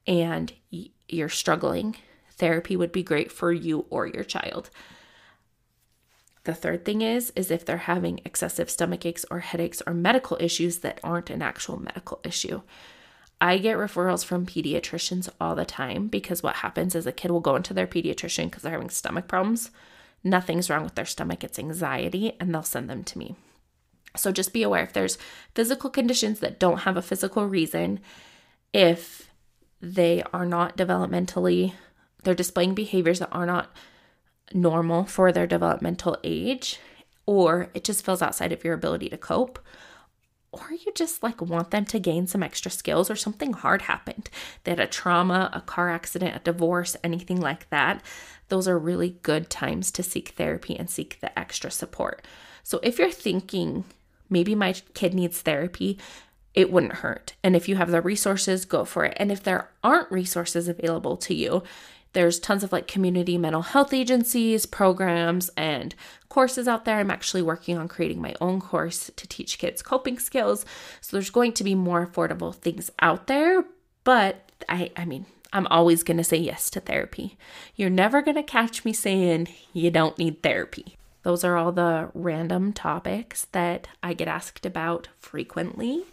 and 0.07 0.53
you're 1.09 1.29
struggling, 1.29 1.97
therapy 2.33 2.77
would 2.77 2.92
be 2.92 3.03
great 3.03 3.33
for 3.33 3.51
you 3.51 3.87
or 3.90 4.07
your 4.07 4.25
child. 4.25 4.71
The 6.44 6.55
third 6.55 6.85
thing 6.85 7.03
is 7.03 7.33
is 7.35 7.51
if 7.51 7.64
they're 7.64 7.79
having 7.79 8.21
excessive 8.25 8.71
stomach 8.71 9.05
aches 9.05 9.25
or 9.31 9.40
headaches 9.40 9.83
or 9.87 9.94
medical 9.94 10.37
issues 10.40 10.79
that 10.79 11.01
aren't 11.03 11.31
an 11.31 11.42
actual 11.42 11.79
medical 11.79 12.21
issue. 12.25 12.62
I 13.40 13.59
get 13.59 13.77
referrals 13.77 14.25
from 14.25 14.47
pediatricians 14.47 15.29
all 15.40 15.55
the 15.55 15.64
time 15.64 16.09
because 16.09 16.42
what 16.42 16.57
happens 16.57 16.94
is 16.94 17.07
a 17.07 17.12
kid 17.12 17.31
will 17.31 17.40
go 17.40 17.55
into 17.55 17.73
their 17.73 17.87
pediatrician 17.87 18.47
because 18.47 18.62
they're 18.62 18.73
having 18.73 18.90
stomach 18.90 19.29
problems. 19.29 19.71
Nothing's 20.25 20.68
wrong 20.68 20.83
with 20.83 20.97
their 20.97 21.05
stomach, 21.05 21.44
it's 21.44 21.59
anxiety, 21.59 22.33
and 22.40 22.53
they'll 22.53 22.62
send 22.64 22.90
them 22.90 23.05
to 23.05 23.18
me. 23.18 23.37
So 24.18 24.33
just 24.33 24.52
be 24.52 24.62
aware 24.62 24.83
if 24.83 24.92
there's 24.92 25.18
physical 25.54 25.90
conditions 25.90 26.40
that 26.40 26.59
don't 26.59 26.81
have 26.81 26.96
a 26.96 27.02
physical 27.02 27.46
reason, 27.46 28.00
if 28.72 29.31
they 29.81 30.22
are 30.33 30.46
not 30.46 30.76
developmentally, 30.76 31.72
they're 32.24 32.35
displaying 32.35 32.74
behaviors 32.74 33.20
that 33.20 33.33
are 33.33 33.46
not 33.46 33.74
normal 34.52 35.04
for 35.04 35.31
their 35.31 35.46
developmental 35.46 36.16
age, 36.24 36.81
or 37.26 37.70
it 37.74 37.85
just 37.85 38.04
feels 38.04 38.22
outside 38.22 38.52
of 38.52 38.64
your 38.64 38.74
ability 38.74 39.09
to 39.09 39.16
cope, 39.16 39.59
or 40.50 40.72
you 40.72 40.92
just 40.94 41.22
like 41.22 41.40
want 41.40 41.70
them 41.70 41.85
to 41.85 41.98
gain 41.98 42.26
some 42.26 42.42
extra 42.42 42.70
skills 42.70 43.11
or 43.11 43.16
something 43.16 43.52
hard 43.52 43.83
happened. 43.83 44.31
They 44.64 44.72
had 44.72 44.81
a 44.81 44.87
trauma, 44.87 45.50
a 45.52 45.61
car 45.61 45.90
accident, 45.90 46.35
a 46.35 46.40
divorce, 46.40 46.96
anything 47.04 47.40
like 47.40 47.68
that. 47.70 48.02
Those 48.48 48.66
are 48.66 48.78
really 48.78 49.18
good 49.22 49.50
times 49.50 49.90
to 49.92 50.02
seek 50.02 50.31
therapy 50.31 50.76
and 50.76 50.88
seek 50.88 51.20
the 51.20 51.38
extra 51.38 51.70
support. 51.70 52.26
So 52.62 52.81
if 52.83 52.98
you're 52.98 53.11
thinking 53.11 53.85
maybe 54.31 54.55
my 54.55 54.73
kid 54.95 55.14
needs 55.14 55.41
therapy, 55.41 55.99
it 56.55 56.73
wouldn't 56.73 56.95
hurt. 56.95 57.35
And 57.43 57.55
if 57.55 57.69
you 57.69 57.77
have 57.77 57.91
the 57.91 58.03
resources, 58.03 58.64
go 58.64 58.85
for 58.85 59.05
it. 59.05 59.17
And 59.19 59.31
if 59.31 59.43
there 59.43 59.71
aren't 59.85 60.11
resources 60.11 60.69
available 60.69 61.17
to 61.19 61.35
you, 61.35 61.62
there's 62.14 62.41
tons 62.41 62.64
of 62.64 62.73
like 62.73 62.88
community 62.88 63.38
mental 63.38 63.62
health 63.62 63.93
agencies, 63.93 64.67
programs, 64.67 65.51
and 65.57 65.95
courses 66.29 66.67
out 66.67 66.85
there. 66.85 66.99
I'm 66.99 67.11
actually 67.11 67.43
working 67.43 67.77
on 67.77 67.87
creating 67.87 68.21
my 68.21 68.35
own 68.41 68.61
course 68.61 69.11
to 69.14 69.29
teach 69.29 69.59
kids 69.59 69.83
coping 69.83 70.19
skills. 70.19 70.64
So 71.01 71.17
there's 71.17 71.31
going 71.31 71.53
to 71.53 71.64
be 71.64 71.75
more 71.75 72.07
affordable 72.07 72.55
things 72.55 72.91
out 73.01 73.27
there, 73.27 73.64
but 74.05 74.51
I 74.69 74.91
I 74.97 75.05
mean, 75.05 75.27
I'm 75.53 75.67
always 75.69 76.03
going 76.03 76.17
to 76.17 76.25
say 76.25 76.38
yes 76.38 76.71
to 76.71 76.81
therapy. 76.81 77.37
You're 77.77 77.91
never 77.91 78.23
going 78.23 78.37
to 78.37 78.43
catch 78.43 78.85
me 78.85 78.93
saying 78.93 79.49
you 79.73 79.91
don't 79.91 80.19
need 80.19 80.43
therapy. 80.43 80.97
Those 81.22 81.44
are 81.44 81.57
all 81.57 81.72
the 81.72 82.11
random 82.14 82.72
topics 82.72 83.46
that 83.52 83.88
I 84.02 84.14
get 84.14 84.28
asked 84.28 84.64
about 84.64 85.09
frequently. 85.18 86.04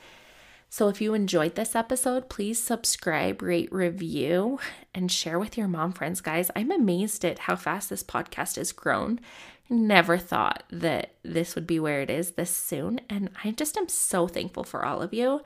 So 0.70 0.90
if 0.90 1.00
you 1.00 1.14
enjoyed 1.14 1.56
this 1.56 1.76
episode, 1.76 2.28
please 2.28 2.62
subscribe, 2.62 3.42
rate, 3.42 3.72
review, 3.72 4.60
and 4.94 5.12
share 5.12 5.40
with 5.40 5.58
your 5.58 5.70
mom 5.70 5.94
friends, 5.94 6.20
guys. 6.20 6.52
I'm 6.56 6.72
amazed 6.72 7.24
at 7.24 7.40
how 7.40 7.56
fast 7.56 7.90
this 7.90 8.04
podcast 8.04 8.58
has 8.58 8.72
grown. 8.74 9.22
Never 9.70 10.18
thought 10.18 10.64
that 10.70 11.12
this 11.24 11.56
would 11.56 11.66
be 11.66 11.80
where 11.80 12.02
it 12.02 12.10
is 12.10 12.32
this 12.32 12.52
soon, 12.52 13.00
and 13.10 13.30
I 13.44 13.52
just 13.52 13.78
am 13.78 13.88
so 13.88 14.28
thankful 14.28 14.64
for 14.64 14.86
all 14.86 15.02
of 15.02 15.14
you. 15.14 15.42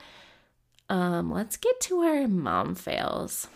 Um, 0.88 1.30
let's 1.30 1.56
get 1.56 1.80
to 1.82 2.00
our 2.00 2.26
mom 2.26 2.74
fails. 2.74 3.46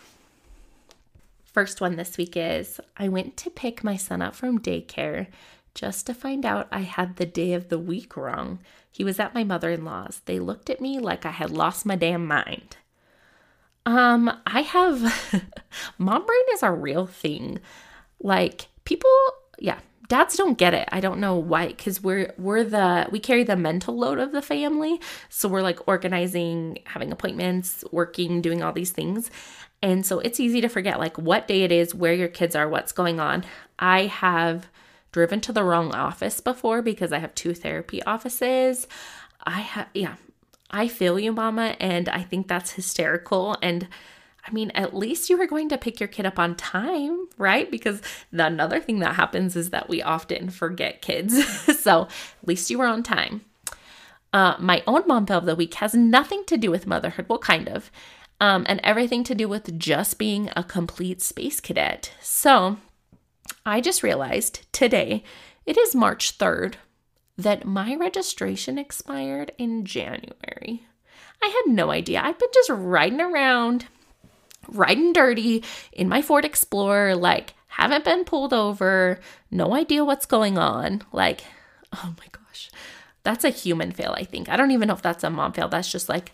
First 1.43 1.81
one 1.81 1.97
this 1.97 2.17
week 2.17 2.37
is 2.37 2.79
I 2.97 3.09
went 3.09 3.37
to 3.37 3.49
pick 3.49 3.83
my 3.83 3.97
son 3.97 4.21
up 4.21 4.33
from 4.35 4.59
daycare 4.59 5.27
just 5.75 6.07
to 6.07 6.13
find 6.13 6.45
out 6.45 6.67
I 6.71 6.79
had 6.79 7.17
the 7.17 7.25
day 7.25 7.53
of 7.53 7.69
the 7.69 7.77
week 7.77 8.17
wrong. 8.17 8.59
He 8.89 9.03
was 9.03 9.19
at 9.19 9.35
my 9.35 9.43
mother 9.43 9.69
in 9.69 9.85
law's. 9.85 10.21
They 10.25 10.39
looked 10.39 10.69
at 10.69 10.81
me 10.81 10.97
like 10.99 11.25
I 11.25 11.31
had 11.31 11.51
lost 11.51 11.85
my 11.85 11.97
damn 11.97 12.25
mind. 12.25 12.77
Um, 13.85 14.31
I 14.47 14.61
have 14.61 15.43
mom 15.97 16.25
brain 16.25 16.43
is 16.53 16.63
a 16.63 16.71
real 16.71 17.05
thing. 17.05 17.59
Like 18.19 18.67
people, 18.85 19.11
yeah, 19.59 19.79
dads 20.07 20.37
don't 20.37 20.57
get 20.57 20.73
it. 20.73 20.87
I 20.91 21.01
don't 21.01 21.19
know 21.19 21.35
why 21.35 21.73
cuz 21.73 22.01
we're 22.01 22.33
we're 22.37 22.63
the 22.63 23.07
we 23.11 23.19
carry 23.19 23.43
the 23.43 23.57
mental 23.57 23.95
load 23.95 24.17
of 24.17 24.31
the 24.31 24.41
family. 24.41 24.99
So 25.29 25.49
we're 25.49 25.61
like 25.61 25.87
organizing, 25.87 26.79
having 26.85 27.11
appointments, 27.11 27.83
working, 27.91 28.41
doing 28.41 28.63
all 28.63 28.71
these 28.73 28.91
things. 28.91 29.29
And 29.81 30.05
so 30.05 30.19
it's 30.19 30.39
easy 30.39 30.61
to 30.61 30.69
forget 30.69 30.99
like 30.99 31.17
what 31.17 31.47
day 31.47 31.63
it 31.63 31.71
is, 31.71 31.93
where 31.93 32.13
your 32.13 32.29
kids 32.29 32.55
are, 32.55 32.67
what's 32.67 32.93
going 32.93 33.19
on. 33.19 33.43
I 33.77 34.05
have 34.05 34.67
driven 35.15 35.39
to 35.39 35.53
the 35.53 35.63
wrong 35.63 35.95
office 35.95 36.41
before 36.41 36.81
because 36.81 37.13
I 37.13 37.19
have 37.19 37.33
two 37.33 37.53
therapy 37.53 38.03
offices. 38.03 38.85
I 39.45 39.61
have, 39.61 39.87
yeah, 39.93 40.15
I 40.69 40.89
feel 40.89 41.17
you, 41.17 41.31
mama. 41.31 41.77
And 41.79 42.09
I 42.09 42.21
think 42.21 42.49
that's 42.49 42.71
hysterical. 42.71 43.55
And 43.61 43.87
I 44.45 44.51
mean, 44.51 44.71
at 44.71 44.93
least 44.93 45.29
you 45.29 45.37
were 45.37 45.47
going 45.47 45.69
to 45.69 45.77
pick 45.77 46.01
your 46.01 46.09
kid 46.09 46.25
up 46.25 46.37
on 46.37 46.55
time, 46.55 47.29
right? 47.37 47.71
Because 47.71 48.01
the 48.33 48.45
another 48.45 48.81
thing 48.81 48.99
that 48.99 49.15
happens 49.15 49.55
is 49.55 49.69
that 49.69 49.87
we 49.87 50.01
often 50.01 50.49
forget 50.49 51.01
kids. 51.01 51.47
so 51.79 52.01
at 52.01 52.47
least 52.49 52.69
you 52.69 52.79
were 52.79 52.85
on 52.85 53.01
time. 53.01 53.39
Uh, 54.33 54.57
my 54.59 54.83
own 54.85 55.03
mom 55.07 55.25
fail 55.25 55.37
of 55.37 55.45
the 55.45 55.55
week 55.55 55.75
has 55.75 55.93
nothing 55.93 56.43
to 56.47 56.57
do 56.57 56.69
with 56.69 56.87
motherhood. 56.87 57.27
Well, 57.29 57.39
kind 57.39 57.69
of. 57.69 57.89
Um, 58.41 58.65
and 58.67 58.81
everything 58.83 59.23
to 59.23 59.33
do 59.33 59.47
with 59.47 59.79
just 59.79 60.19
being 60.19 60.49
a 60.57 60.63
complete 60.65 61.21
space 61.21 61.61
cadet. 61.61 62.11
So 62.19 62.79
I 63.65 63.81
just 63.81 64.03
realized 64.03 64.71
today, 64.71 65.23
it 65.65 65.77
is 65.77 65.95
March 65.95 66.37
3rd, 66.37 66.75
that 67.37 67.65
my 67.65 67.95
registration 67.95 68.77
expired 68.77 69.51
in 69.57 69.85
January. 69.85 70.85
I 71.41 71.47
had 71.47 71.73
no 71.73 71.91
idea. 71.91 72.21
I've 72.23 72.39
been 72.39 72.49
just 72.53 72.69
riding 72.69 73.21
around, 73.21 73.87
riding 74.67 75.13
dirty 75.13 75.63
in 75.91 76.07
my 76.07 76.21
Ford 76.21 76.45
Explorer, 76.45 77.15
like, 77.15 77.53
haven't 77.67 78.05
been 78.05 78.23
pulled 78.23 78.53
over, 78.53 79.19
no 79.51 79.75
idea 79.75 80.05
what's 80.05 80.25
going 80.25 80.57
on. 80.57 81.01
Like, 81.11 81.43
oh 81.93 82.15
my 82.17 82.25
gosh, 82.31 82.69
that's 83.23 83.43
a 83.43 83.49
human 83.49 83.91
fail, 83.91 84.13
I 84.17 84.23
think. 84.23 84.47
I 84.47 84.55
don't 84.55 84.71
even 84.71 84.87
know 84.87 84.93
if 84.93 85.01
that's 85.01 85.23
a 85.23 85.29
mom 85.29 85.51
fail. 85.51 85.67
That's 85.67 85.91
just 85.91 86.07
like 86.07 86.31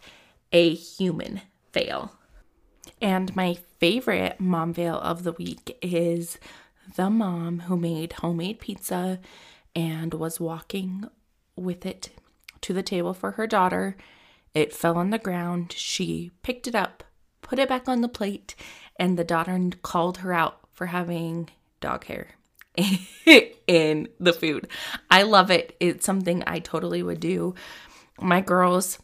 a 0.52 0.74
human 0.74 1.41
fail. 1.71 2.13
And 3.02 3.36
my 3.36 3.58
favorite 3.80 4.39
mom 4.39 4.74
fail 4.76 4.97
of 4.97 5.24
the 5.24 5.32
week 5.32 5.78
is 5.82 6.38
the 6.96 7.10
mom 7.10 7.62
who 7.62 7.78
made 7.78 8.13
homemade 8.13 8.60
pizza 8.60 9.20
and 9.76 10.13
was 10.13 10.39
walking 10.39 11.06
with 11.56 11.86
it 11.86 12.10
to 12.62 12.74
the 12.74 12.84
table 12.84 13.13
for 13.13 13.32
her 13.32 13.48
daughter. 13.48 13.96
It 14.54 14.74
fell 14.74 14.98
on 14.98 15.10
the 15.10 15.17
ground. 15.17 15.74
She 15.74 16.32
picked 16.44 16.67
it 16.67 16.76
up, 16.76 17.04
put 17.41 17.60
it 17.60 17.70
back 17.70 17.88
on 17.88 18.02
the 18.02 18.10
plate, 18.10 18.56
and 18.98 19.17
the 19.17 19.24
daughter 19.24 19.58
called 19.82 20.20
her 20.20 20.34
out 20.34 20.60
for 20.72 20.88
having 20.88 21.50
dog 21.80 22.06
hair 22.06 22.30
in 23.67 24.08
the 24.20 24.34
food. 24.34 24.67
I 25.10 25.24
love 25.24 25.52
it. 25.52 25.76
It's 25.80 26.06
something 26.06 26.44
I 26.46 26.60
totally 26.60 27.02
would 27.04 27.20
do. 27.20 27.56
My 28.20 28.41
girls 28.41 29.00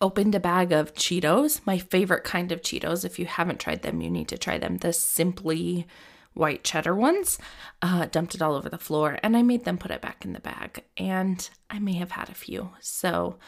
opened 0.00 0.34
a 0.34 0.40
bag 0.40 0.72
of 0.72 0.94
Cheetos, 0.94 1.60
my 1.64 1.78
favorite 1.78 2.24
kind 2.24 2.52
of 2.52 2.60
Cheetos. 2.60 3.04
If 3.04 3.18
you 3.18 3.26
haven't 3.26 3.60
tried 3.60 3.82
them, 3.82 4.00
you 4.00 4.10
need 4.10 4.28
to 4.28 4.38
try 4.38 4.58
them. 4.58 4.78
The 4.78 4.92
Simply 4.92 5.86
white 6.34 6.64
cheddar 6.64 6.94
ones, 6.94 7.38
uh, 7.82 8.06
dumped 8.06 8.34
it 8.34 8.42
all 8.42 8.54
over 8.54 8.68
the 8.68 8.78
floor, 8.78 9.18
and 9.22 9.36
I 9.36 9.42
made 9.42 9.64
them 9.64 9.78
put 9.78 9.90
it 9.90 10.00
back 10.00 10.24
in 10.24 10.32
the 10.32 10.40
bag. 10.40 10.84
And 10.96 11.48
I 11.70 11.78
may 11.78 11.94
have 11.94 12.12
had 12.12 12.28
a 12.28 12.34
few. 12.34 12.70
So 12.80 13.38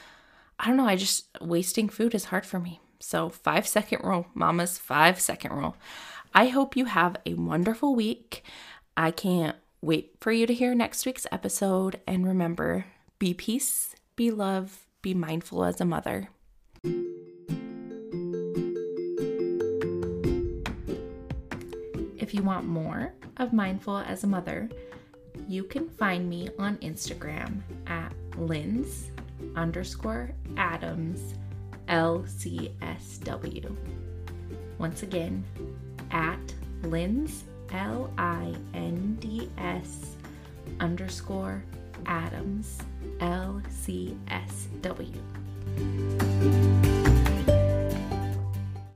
I 0.59 0.69
don't 0.69 0.77
know. 0.77 0.87
I 0.87 0.97
just, 0.97 1.27
wasting 1.41 1.89
food 1.89 2.15
is 2.15 2.27
hard 2.27 2.47
for 2.47 2.59
me. 2.59 2.81
So, 3.01 3.29
five 3.29 3.67
second 3.67 4.03
rule, 4.03 4.27
mama's 4.35 4.79
five 4.79 5.21
second 5.21 5.53
rule. 5.53 5.77
I 6.33 6.47
hope 6.49 6.77
you 6.77 6.87
have 6.87 7.17
a 7.27 7.35
wonderful 7.35 7.95
week. 7.95 8.43
I 8.97 9.11
can't 9.11 9.57
wait 9.83 10.15
for 10.21 10.33
you 10.33 10.47
to 10.47 10.55
hear 10.55 10.75
next 10.75 11.05
week's 11.05 11.27
episode. 11.31 12.01
And 12.07 12.27
remember 12.27 12.87
be 13.19 13.35
peace, 13.35 13.95
be 14.17 14.31
love, 14.31 14.87
be 15.03 15.13
mindful 15.13 15.65
as 15.65 15.81
a 15.81 15.85
mother. 15.85 16.31
If 22.25 22.33
you 22.33 22.43
want 22.43 22.67
more 22.67 23.13
of 23.37 23.53
Mindful 23.53 23.99
as 23.99 24.25
a 24.25 24.27
Mother, 24.27 24.71
you 25.47 25.63
can 25.63 25.91
find 25.91 26.27
me 26.27 26.49
on 26.59 26.79
Instagram 26.79 27.61
at 27.87 28.15
Linds 28.31 29.11
underscore 29.55 30.31
Adams 30.57 31.35
LCSW. 31.87 33.77
Once 34.79 35.03
again, 35.03 35.45
at 36.13 36.41
Linds 36.85 37.43
L 37.75 38.11
I 38.17 38.55
N 38.73 39.19
D 39.21 39.51
S 39.59 40.17
underscore 40.81 41.63
Adams 42.07 42.79
LCSW. 43.19 44.25